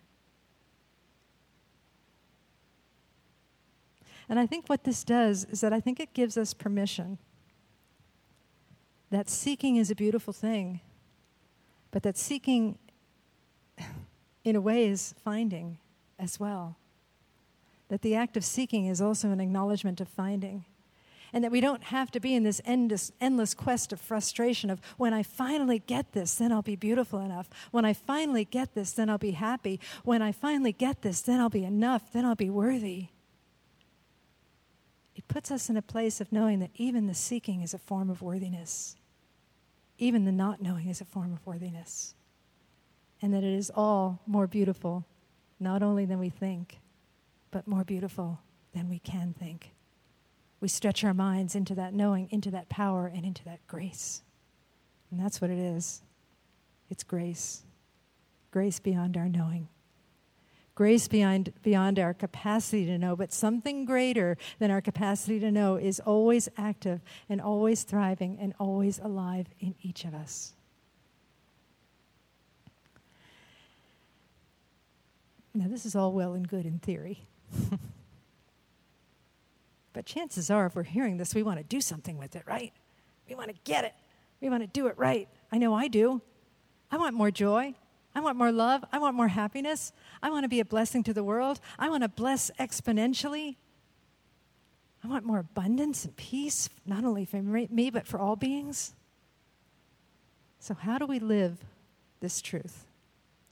And 4.29 4.39
I 4.39 4.45
think 4.45 4.67
what 4.67 4.83
this 4.83 5.03
does 5.03 5.45
is 5.45 5.61
that 5.61 5.73
I 5.73 5.79
think 5.79 5.99
it 5.99 6.13
gives 6.13 6.37
us 6.37 6.53
permission 6.53 7.17
that 9.09 9.29
seeking 9.29 9.75
is 9.75 9.91
a 9.91 9.95
beautiful 9.95 10.31
thing 10.31 10.79
but 11.91 12.03
that 12.03 12.17
seeking, 12.17 12.77
in 14.43 14.55
a 14.55 14.61
way, 14.61 14.87
is 14.87 15.13
finding 15.23 15.77
as 16.17 16.39
well. 16.39 16.77
That 17.89 18.01
the 18.01 18.15
act 18.15 18.37
of 18.37 18.45
seeking 18.45 18.85
is 18.85 19.01
also 19.01 19.29
an 19.29 19.41
acknowledgement 19.41 19.99
of 19.99 20.07
finding. 20.07 20.65
And 21.33 21.43
that 21.43 21.51
we 21.51 21.61
don't 21.61 21.83
have 21.83 22.11
to 22.11 22.19
be 22.19 22.35
in 22.35 22.43
this 22.43 22.61
endless, 22.65 23.11
endless 23.21 23.53
quest 23.53 23.93
of 23.93 24.01
frustration 24.01 24.69
of 24.69 24.81
when 24.97 25.13
I 25.13 25.23
finally 25.23 25.79
get 25.79 26.11
this, 26.11 26.35
then 26.35 26.51
I'll 26.51 26.61
be 26.61 26.75
beautiful 26.75 27.19
enough. 27.19 27.49
When 27.71 27.85
I 27.85 27.93
finally 27.93 28.43
get 28.43 28.73
this, 28.73 28.91
then 28.91 29.09
I'll 29.09 29.17
be 29.17 29.31
happy. 29.31 29.79
When 30.03 30.21
I 30.21 30.33
finally 30.33 30.73
get 30.73 31.01
this, 31.01 31.21
then 31.21 31.39
I'll 31.39 31.49
be 31.49 31.63
enough, 31.63 32.11
then 32.11 32.25
I'll 32.25 32.35
be 32.35 32.49
worthy. 32.49 33.07
It 35.15 35.27
puts 35.27 35.51
us 35.51 35.69
in 35.69 35.77
a 35.77 35.81
place 35.81 36.19
of 36.19 36.31
knowing 36.31 36.59
that 36.59 36.71
even 36.75 37.07
the 37.07 37.13
seeking 37.13 37.61
is 37.61 37.73
a 37.73 37.77
form 37.77 38.09
of 38.09 38.21
worthiness. 38.21 38.95
Even 40.01 40.25
the 40.25 40.31
not 40.31 40.63
knowing 40.63 40.89
is 40.89 40.99
a 40.99 41.05
form 41.05 41.31
of 41.31 41.45
worthiness. 41.45 42.15
And 43.21 43.31
that 43.35 43.43
it 43.43 43.53
is 43.53 43.71
all 43.75 44.19
more 44.25 44.47
beautiful, 44.47 45.05
not 45.59 45.83
only 45.83 46.05
than 46.05 46.17
we 46.17 46.29
think, 46.29 46.79
but 47.51 47.67
more 47.67 47.83
beautiful 47.83 48.39
than 48.73 48.89
we 48.89 48.97
can 48.97 49.35
think. 49.39 49.73
We 50.59 50.69
stretch 50.69 51.03
our 51.03 51.13
minds 51.13 51.53
into 51.53 51.75
that 51.75 51.93
knowing, 51.93 52.29
into 52.31 52.49
that 52.49 52.67
power, 52.67 53.05
and 53.05 53.23
into 53.23 53.45
that 53.45 53.59
grace. 53.67 54.23
And 55.11 55.19
that's 55.19 55.39
what 55.39 55.51
it 55.51 55.59
is 55.59 56.01
it's 56.89 57.03
grace. 57.03 57.61
Grace 58.49 58.79
beyond 58.79 59.15
our 59.15 59.29
knowing 59.29 59.67
grace 60.75 61.07
beyond, 61.07 61.53
beyond 61.63 61.99
our 61.99 62.13
capacity 62.13 62.85
to 62.85 62.97
know, 62.97 63.15
but 63.15 63.33
something 63.33 63.85
greater 63.85 64.37
than 64.59 64.71
our 64.71 64.81
capacity 64.81 65.39
to 65.39 65.51
know 65.51 65.75
is 65.75 65.99
always 65.99 66.49
active 66.57 67.01
and 67.29 67.41
always 67.41 67.83
thriving 67.83 68.37
and 68.39 68.53
always 68.59 68.99
alive 68.99 69.47
in 69.59 69.75
each 69.81 70.05
of 70.05 70.13
us. 70.13 70.53
Now, 75.53 75.67
this 75.67 75.85
is 75.85 75.95
all 75.95 76.13
well 76.13 76.33
and 76.33 76.47
good 76.47 76.65
in 76.65 76.79
theory. 76.79 77.25
but 79.93 80.05
chances 80.05 80.49
are, 80.49 80.65
if 80.67 80.75
we're 80.75 80.83
hearing 80.83 81.17
this, 81.17 81.35
we 81.35 81.43
want 81.43 81.57
to 81.57 81.63
do 81.63 81.81
something 81.81 82.17
with 82.17 82.37
it, 82.37 82.43
right? 82.47 82.71
We 83.27 83.35
want 83.35 83.49
to 83.49 83.55
get 83.65 83.83
it. 83.83 83.93
We 84.39 84.49
want 84.49 84.63
to 84.63 84.67
do 84.67 84.87
it 84.87 84.97
right. 84.97 85.27
I 85.51 85.57
know 85.57 85.73
I 85.73 85.89
do. 85.89 86.21
I 86.89 86.97
want 86.97 87.15
more 87.15 87.31
joy. 87.31 87.75
I 88.13 88.19
want 88.19 88.37
more 88.37 88.51
love. 88.51 88.83
I 88.91 88.99
want 88.99 89.15
more 89.15 89.29
happiness. 89.29 89.93
I 90.21 90.29
want 90.29 90.43
to 90.43 90.49
be 90.49 90.59
a 90.59 90.65
blessing 90.65 91.03
to 91.03 91.13
the 91.13 91.23
world. 91.23 91.59
I 91.79 91.89
want 91.89 92.03
to 92.03 92.09
bless 92.09 92.51
exponentially. 92.59 93.55
I 95.03 95.07
want 95.07 95.25
more 95.25 95.39
abundance 95.39 96.05
and 96.05 96.15
peace, 96.15 96.69
not 96.85 97.03
only 97.03 97.25
for 97.25 97.41
me, 97.41 97.89
but 97.89 98.05
for 98.05 98.19
all 98.19 98.35
beings. 98.35 98.93
So, 100.59 100.75
how 100.75 100.97
do 100.99 101.07
we 101.07 101.19
live 101.19 101.57
this 102.19 102.41
truth? 102.41 102.85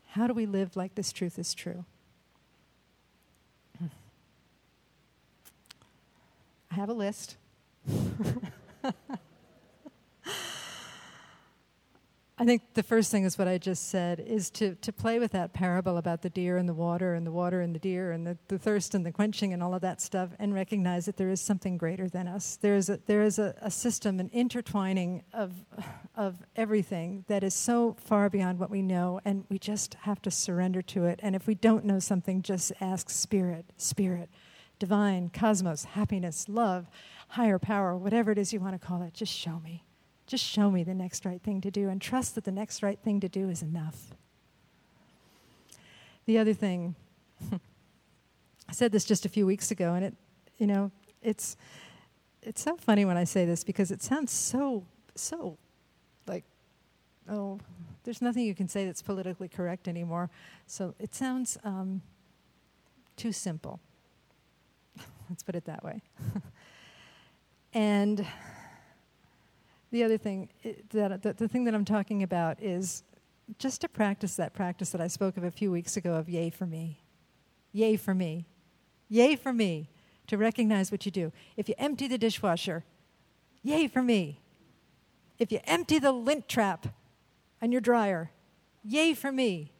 How 0.09 0.27
do 0.27 0.33
we 0.33 0.45
live 0.45 0.75
like 0.75 0.95
this 0.95 1.11
truth 1.11 1.39
is 1.39 1.53
true? 1.55 1.85
Hmm. 3.79 3.87
I 6.71 6.75
have 6.75 6.89
a 6.89 6.93
list. 6.93 7.37
I 12.41 12.45
think 12.45 12.73
the 12.73 12.83
first 12.83 13.11
thing 13.11 13.25
is 13.25 13.37
what 13.37 13.49
I 13.49 13.57
just 13.57 13.89
said 13.89 14.21
is 14.21 14.49
to, 14.51 14.75
to 14.75 14.93
play 14.93 15.19
with 15.19 15.33
that 15.33 15.51
parable 15.51 15.97
about 15.97 16.21
the 16.21 16.29
deer 16.29 16.55
and 16.55 16.69
the 16.69 16.73
water 16.73 17.13
and 17.13 17.27
the 17.27 17.33
water 17.33 17.59
and 17.59 17.75
the 17.75 17.79
deer 17.79 18.13
and 18.13 18.25
the, 18.25 18.37
the 18.47 18.57
thirst 18.57 18.95
and 18.95 19.05
the 19.05 19.11
quenching 19.11 19.51
and 19.51 19.61
all 19.61 19.75
of 19.75 19.81
that 19.81 19.99
stuff 19.99 20.29
and 20.39 20.53
recognize 20.53 21.05
that 21.05 21.17
there 21.17 21.29
is 21.29 21.41
something 21.41 21.77
greater 21.77 22.07
than 22.07 22.29
us. 22.29 22.57
There 22.61 22.77
is 22.77 22.89
a, 22.89 22.97
there 23.07 23.23
is 23.23 23.39
a, 23.39 23.55
a 23.61 23.69
system, 23.69 24.21
an 24.21 24.29
intertwining 24.31 25.23
of, 25.33 25.51
of 26.15 26.37
everything 26.55 27.25
that 27.27 27.43
is 27.43 27.53
so 27.53 27.97
far 27.99 28.29
beyond 28.29 28.57
what 28.57 28.69
we 28.69 28.81
know 28.81 29.19
and 29.25 29.43
we 29.49 29.59
just 29.59 29.95
have 29.95 30.21
to 30.21 30.31
surrender 30.31 30.81
to 30.83 31.07
it. 31.07 31.19
And 31.21 31.35
if 31.35 31.45
we 31.45 31.55
don't 31.55 31.83
know 31.83 31.99
something, 31.99 32.41
just 32.41 32.71
ask 32.79 33.09
Spirit, 33.09 33.65
Spirit, 33.75 34.29
divine, 34.79 35.29
cosmos, 35.29 35.83
happiness, 35.83 36.47
love, 36.47 36.87
higher 37.27 37.59
power, 37.59 37.97
whatever 37.97 38.31
it 38.31 38.37
is 38.37 38.53
you 38.53 38.61
want 38.61 38.79
to 38.79 38.87
call 38.87 39.01
it, 39.01 39.13
just 39.13 39.33
show 39.33 39.59
me. 39.59 39.83
Just 40.29 40.45
show 40.45 40.69
me 40.69 40.83
the 40.83 40.93
next 40.93 41.25
right 41.25 41.41
thing 41.41 41.59
to 41.61 41.71
do 41.71 41.89
and 41.89 41.99
trust 41.99 42.35
that 42.35 42.43
the 42.43 42.51
next 42.51 42.83
right 42.83 42.99
thing 42.99 43.19
to 43.19 43.27
do 43.27 43.49
is 43.49 43.63
enough. 43.63 44.13
The 46.27 46.37
other 46.37 46.53
thing, 46.53 46.93
I 47.51 48.71
said 48.71 48.91
this 48.91 49.05
just 49.05 49.25
a 49.25 49.29
few 49.29 49.47
weeks 49.47 49.71
ago, 49.71 49.95
and 49.95 50.05
it, 50.05 50.13
you 50.59 50.67
know, 50.67 50.91
it's, 51.23 51.57
it's 52.43 52.61
so 52.61 52.77
funny 52.77 53.05
when 53.05 53.17
I 53.17 53.23
say 53.23 53.43
this 53.43 53.63
because 53.63 53.89
it 53.89 54.03
sounds 54.03 54.31
so, 54.31 54.85
so 55.15 55.57
like, 56.27 56.43
oh, 57.27 57.59
there's 58.03 58.21
nothing 58.21 58.45
you 58.45 58.53
can 58.53 58.69
say 58.69 58.85
that's 58.85 59.01
politically 59.01 59.47
correct 59.47 59.87
anymore. 59.87 60.29
So 60.67 60.93
it 60.99 61.15
sounds 61.15 61.57
um, 61.63 62.03
too 63.17 63.31
simple. 63.31 63.79
Let's 65.27 65.41
put 65.41 65.55
it 65.55 65.65
that 65.65 65.83
way. 65.83 66.03
and 67.73 68.27
the 69.91 70.03
other 70.03 70.17
thing, 70.17 70.49
eh, 70.63 70.73
that, 70.91 71.21
the, 71.21 71.33
the 71.33 71.47
thing 71.47 71.63
that 71.65 71.73
I'm 71.73 71.85
talking 71.85 72.23
about 72.23 72.61
is 72.61 73.03
just 73.57 73.81
to 73.81 73.89
practice 73.89 74.35
that 74.35 74.53
practice 74.53 74.91
that 74.91 75.01
I 75.01 75.07
spoke 75.07 75.37
of 75.37 75.43
a 75.43 75.51
few 75.51 75.71
weeks 75.71 75.97
ago 75.97 76.13
of 76.13 76.29
yay 76.29 76.49
for 76.49 76.65
me. 76.65 77.01
Yay 77.71 77.95
for 77.95 78.13
me. 78.13 78.45
Yay 79.07 79.35
for 79.35 79.53
me. 79.53 79.89
To 80.27 80.37
recognize 80.37 80.91
what 80.91 81.05
you 81.05 81.11
do. 81.11 81.31
If 81.57 81.67
you 81.67 81.75
empty 81.79 82.07
the 82.07 82.19
dishwasher, 82.19 82.83
yay 83.63 83.87
for 83.87 84.03
me. 84.03 84.41
If 85.39 85.51
you 85.51 85.59
empty 85.63 85.97
the 85.97 86.11
lint 86.11 86.47
trap 86.47 86.87
on 87.61 87.71
your 87.71 87.81
dryer, 87.81 88.29
yay 88.83 89.15
for 89.15 89.31
me. 89.31 89.71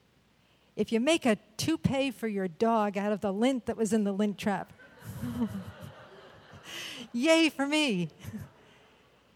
If 0.76 0.92
you 0.92 1.00
make 1.00 1.26
a 1.26 1.38
toupee 1.58 2.10
for 2.10 2.28
your 2.28 2.48
dog 2.48 2.98
out 2.98 3.12
of 3.12 3.22
the 3.22 3.34
lint 3.34 3.68
that 3.68 3.78
was 3.78 3.94
in 3.94 4.06
the 4.06 4.12
lint 4.12 4.38
trap, 4.38 4.74
yay 7.14 7.50
for 7.50 7.68
me. 7.68 8.10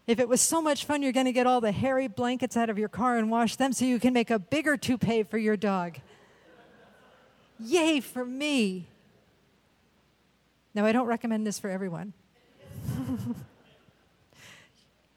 If 0.06 0.18
it 0.18 0.28
was 0.28 0.40
so 0.40 0.60
much 0.60 0.84
fun, 0.84 1.02
you're 1.02 1.12
going 1.12 1.26
to 1.26 1.32
get 1.32 1.46
all 1.46 1.60
the 1.60 1.72
hairy 1.72 2.08
blankets 2.08 2.56
out 2.56 2.68
of 2.68 2.78
your 2.78 2.88
car 2.88 3.16
and 3.16 3.30
wash 3.30 3.56
them 3.56 3.72
so 3.72 3.84
you 3.84 3.98
can 3.98 4.12
make 4.12 4.30
a 4.30 4.38
bigger 4.38 4.76
toupee 4.76 5.22
for 5.22 5.38
your 5.38 5.56
dog. 5.56 5.96
Yay 7.58 8.00
for 8.00 8.24
me. 8.24 8.86
Now, 10.74 10.84
I 10.84 10.92
don't 10.92 11.06
recommend 11.06 11.46
this 11.46 11.58
for 11.58 11.70
everyone. 11.70 12.12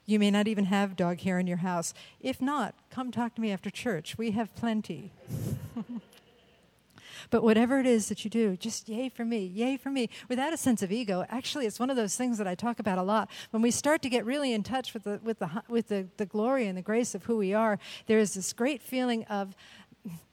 you 0.06 0.18
may 0.18 0.30
not 0.30 0.48
even 0.48 0.64
have 0.66 0.96
dog 0.96 1.20
hair 1.20 1.38
in 1.38 1.46
your 1.46 1.58
house. 1.58 1.92
If 2.20 2.40
not, 2.40 2.74
come 2.90 3.10
talk 3.10 3.34
to 3.34 3.42
me 3.42 3.52
after 3.52 3.68
church. 3.70 4.16
We 4.16 4.30
have 4.30 4.54
plenty. 4.54 5.12
But 7.30 7.42
whatever 7.42 7.78
it 7.78 7.86
is 7.86 8.08
that 8.08 8.24
you 8.24 8.30
do, 8.30 8.56
just 8.56 8.88
yay 8.88 9.08
for 9.08 9.24
me, 9.24 9.44
yay 9.44 9.76
for 9.76 9.90
me, 9.90 10.08
without 10.28 10.52
a 10.52 10.56
sense 10.56 10.82
of 10.82 10.90
ego. 10.90 11.24
Actually, 11.28 11.66
it's 11.66 11.78
one 11.78 11.90
of 11.90 11.96
those 11.96 12.16
things 12.16 12.38
that 12.38 12.46
I 12.46 12.54
talk 12.54 12.78
about 12.78 12.98
a 12.98 13.02
lot. 13.02 13.30
When 13.50 13.62
we 13.62 13.70
start 13.70 14.02
to 14.02 14.08
get 14.08 14.24
really 14.24 14.52
in 14.52 14.62
touch 14.62 14.94
with 14.94 15.04
the, 15.04 15.20
with 15.22 15.38
the, 15.38 15.62
with 15.68 15.88
the, 15.88 16.06
the 16.16 16.26
glory 16.26 16.66
and 16.66 16.76
the 16.76 16.82
grace 16.82 17.14
of 17.14 17.24
who 17.24 17.36
we 17.36 17.52
are, 17.52 17.78
there 18.06 18.18
is 18.18 18.34
this 18.34 18.52
great 18.52 18.82
feeling 18.82 19.24
of 19.24 19.54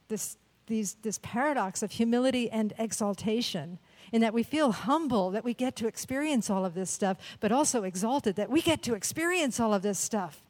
this, 0.08 0.38
these, 0.68 0.96
this 1.02 1.20
paradox 1.22 1.84
of 1.84 1.92
humility 1.92 2.50
and 2.50 2.74
exaltation 2.78 3.80
in 4.12 4.22
that 4.22 4.34
we 4.34 4.44
feel 4.44 4.72
humble 4.72 5.32
that 5.32 5.44
we 5.44 5.54
get 5.54 5.76
to 5.76 5.88
experience 5.88 6.50
all 6.50 6.66
of 6.66 6.74
this 6.74 6.90
stuff, 6.90 7.18
but 7.40 7.52
also 7.52 7.84
exalted 7.84 8.36
that 8.36 8.50
we 8.50 8.62
get 8.62 8.82
to 8.84 8.94
experience 8.94 9.60
all 9.60 9.74
of 9.74 9.82
this 9.82 10.00
stuff. 10.00 10.42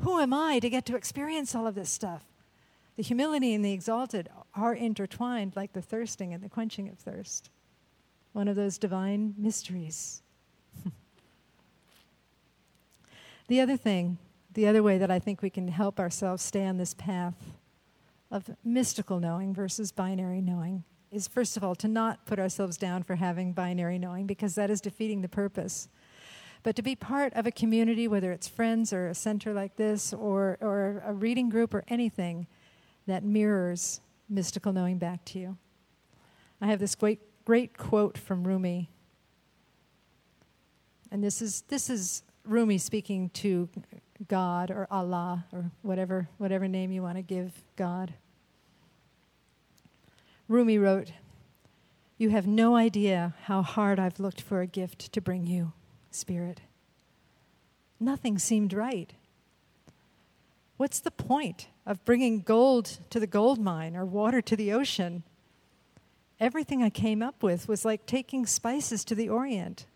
Who 0.00 0.18
am 0.18 0.32
I 0.32 0.58
to 0.60 0.70
get 0.70 0.86
to 0.86 0.96
experience 0.96 1.54
all 1.54 1.66
of 1.66 1.74
this 1.74 1.90
stuff? 1.90 2.24
The 2.96 3.02
humility 3.02 3.54
and 3.54 3.64
the 3.64 3.72
exalted 3.72 4.28
are 4.54 4.74
intertwined 4.74 5.54
like 5.56 5.72
the 5.72 5.82
thirsting 5.82 6.32
and 6.34 6.42
the 6.42 6.48
quenching 6.48 6.88
of 6.88 6.98
thirst. 6.98 7.50
One 8.32 8.48
of 8.48 8.56
those 8.56 8.78
divine 8.78 9.34
mysteries. 9.38 10.22
the 13.48 13.60
other 13.60 13.76
thing, 13.76 14.18
the 14.52 14.66
other 14.66 14.82
way 14.82 14.98
that 14.98 15.10
I 15.10 15.18
think 15.18 15.42
we 15.42 15.50
can 15.50 15.68
help 15.68 15.98
ourselves 15.98 16.42
stay 16.42 16.66
on 16.66 16.76
this 16.76 16.94
path 16.94 17.34
of 18.30 18.50
mystical 18.64 19.20
knowing 19.20 19.54
versus 19.54 19.92
binary 19.92 20.40
knowing 20.40 20.84
is 21.10 21.28
first 21.28 21.58
of 21.58 21.62
all 21.62 21.74
to 21.74 21.86
not 21.88 22.24
put 22.24 22.38
ourselves 22.38 22.78
down 22.78 23.02
for 23.02 23.16
having 23.16 23.52
binary 23.52 23.98
knowing 23.98 24.26
because 24.26 24.54
that 24.54 24.70
is 24.70 24.80
defeating 24.80 25.20
the 25.20 25.28
purpose. 25.28 25.88
But 26.62 26.74
to 26.76 26.82
be 26.82 26.94
part 26.94 27.34
of 27.34 27.46
a 27.46 27.50
community, 27.50 28.08
whether 28.08 28.32
it's 28.32 28.48
friends 28.48 28.92
or 28.92 29.08
a 29.08 29.14
center 29.14 29.52
like 29.52 29.76
this 29.76 30.14
or, 30.14 30.56
or 30.60 31.02
a 31.04 31.12
reading 31.12 31.50
group 31.50 31.74
or 31.74 31.84
anything 31.88 32.46
that 33.06 33.24
mirrors 33.24 34.00
mystical 34.32 34.72
knowing 34.72 34.98
back 34.98 35.24
to 35.26 35.38
you. 35.38 35.56
I 36.60 36.66
have 36.66 36.78
this 36.78 36.94
great, 36.94 37.20
great 37.44 37.76
quote 37.76 38.16
from 38.16 38.46
Rumi. 38.46 38.88
And 41.10 41.22
this 41.22 41.42
is, 41.42 41.62
this 41.68 41.90
is 41.90 42.22
Rumi 42.44 42.78
speaking 42.78 43.30
to 43.30 43.68
God 44.28 44.70
or 44.70 44.86
Allah 44.90 45.44
or 45.52 45.70
whatever, 45.82 46.28
whatever 46.38 46.66
name 46.66 46.90
you 46.90 47.02
want 47.02 47.16
to 47.16 47.22
give 47.22 47.52
God. 47.76 48.14
Rumi 50.48 50.78
wrote, 50.78 51.12
You 52.18 52.30
have 52.30 52.46
no 52.46 52.76
idea 52.76 53.34
how 53.44 53.62
hard 53.62 53.98
I've 53.98 54.20
looked 54.20 54.40
for 54.40 54.60
a 54.60 54.66
gift 54.66 55.12
to 55.12 55.20
bring 55.20 55.46
you, 55.46 55.72
Spirit. 56.10 56.60
Nothing 58.00 58.38
seemed 58.38 58.72
right. 58.72 59.12
What's 60.76 61.00
the 61.00 61.10
point 61.10 61.68
of 61.84 62.04
bringing 62.04 62.40
gold 62.40 62.98
to 63.10 63.18
the 63.18 63.26
gold 63.26 63.58
mine 63.58 63.96
or 63.96 64.04
water 64.04 64.40
to 64.42 64.56
the 64.56 64.72
ocean? 64.72 65.22
Everything 66.38 66.82
I 66.82 66.90
came 66.90 67.22
up 67.22 67.42
with 67.42 67.68
was 67.68 67.84
like 67.84 68.06
taking 68.06 68.46
spices 68.46 69.04
to 69.04 69.14
the 69.14 69.28
Orient. 69.28 69.86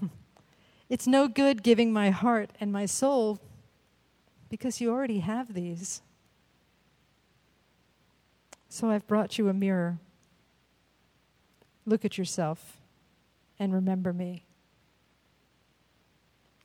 it's 0.88 1.06
no 1.06 1.28
good 1.28 1.62
giving 1.62 1.92
my 1.92 2.10
heart 2.10 2.50
and 2.60 2.72
my 2.72 2.86
soul 2.86 3.40
because 4.48 4.80
you 4.80 4.90
already 4.90 5.18
have 5.18 5.54
these. 5.54 6.02
So 8.68 8.90
I've 8.90 9.06
brought 9.06 9.38
you 9.38 9.48
a 9.48 9.52
mirror. 9.52 9.98
Look 11.86 12.04
at 12.04 12.18
yourself 12.18 12.78
and 13.58 13.72
remember 13.72 14.12
me. 14.12 14.44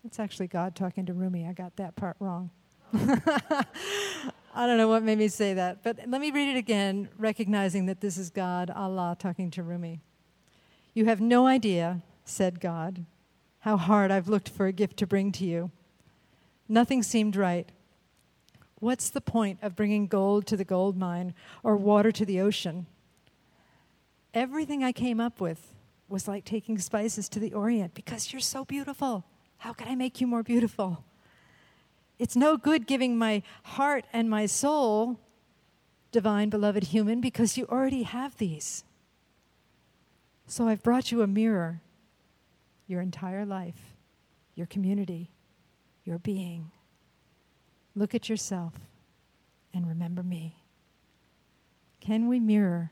It's 0.04 0.20
actually 0.20 0.48
God 0.48 0.76
talking 0.76 1.06
to 1.08 1.14
Rumi. 1.14 1.46
I 1.48 1.54
got 1.54 1.76
that 1.76 1.96
part 1.96 2.16
wrong. 2.20 2.52
I 4.56 4.68
don't 4.68 4.78
know 4.78 4.88
what 4.88 5.04
made 5.04 5.18
me 5.18 5.28
say 5.28 5.54
that, 5.54 5.84
but 5.84 5.98
let 6.08 6.20
me 6.20 6.32
read 6.32 6.50
it 6.50 6.58
again, 6.58 7.10
recognizing 7.18 7.86
that 7.86 8.02
this 8.02 8.18
is 8.18 8.30
God, 8.30 8.70
Allah, 8.70 9.16
talking 9.18 9.52
to 9.52 9.64
Rumi. 9.64 10.02
You 10.94 11.06
have 11.06 11.22
no 11.22 11.46
idea, 11.46 12.02
said 12.26 12.60
God, 12.60 13.06
how 13.60 13.78
hard 13.78 14.12
I've 14.12 14.28
looked 14.28 14.50
for 14.50 14.66
a 14.66 14.72
gift 14.72 14.98
to 14.98 15.08
bring 15.08 15.32
to 15.34 15.46
you. 15.46 15.72
Nothing 16.68 17.04
seemed 17.04 17.36
right. 17.36 17.72
What's 18.80 19.10
the 19.10 19.22
point 19.22 19.60
of 19.62 19.76
bringing 19.76 20.08
gold 20.08 20.48
to 20.48 20.58
the 20.58 20.66
gold 20.66 20.98
mine 20.98 21.34
or 21.64 21.76
water 21.76 22.12
to 22.12 22.26
the 22.26 22.42
ocean? 22.42 22.88
Everything 24.34 24.84
I 24.84 24.92
came 24.92 25.20
up 25.20 25.40
with 25.40 25.74
was 26.08 26.28
like 26.28 26.46
taking 26.46 26.80
spices 26.80 27.30
to 27.30 27.40
the 27.40 27.54
Orient 27.54 27.94
because 27.94 28.32
you're 28.32 28.40
so 28.40 28.66
beautiful. 28.66 29.26
How 29.58 29.74
can 29.74 29.88
I 29.88 29.96
make 29.96 30.22
you 30.22 30.28
more 30.28 30.44
beautiful? 30.44 31.04
It's 32.20 32.36
no 32.36 32.58
good 32.58 32.86
giving 32.86 33.18
my 33.18 33.42
heart 33.64 34.06
and 34.12 34.30
my 34.30 34.46
soul, 34.46 35.20
divine 36.12 36.50
beloved 36.50 36.84
human, 36.84 37.22
because 37.22 37.58
you 37.58 37.66
already 37.66 38.04
have 38.04 38.38
these. 38.38 38.84
So 40.46 40.68
I've 40.68 40.84
brought 40.84 41.12
you 41.12 41.22
a 41.22 41.28
mirror, 41.28 41.82
your 42.88 43.00
entire 43.02 43.46
life, 43.46 43.96
your 44.54 44.68
community, 44.68 45.32
your 46.04 46.20
being. 46.20 46.72
Look 47.96 48.14
at 48.14 48.28
yourself 48.28 48.74
and 49.74 49.88
remember 49.88 50.24
me. 50.24 50.58
Can 52.02 52.28
we 52.28 52.40
mirror 52.40 52.92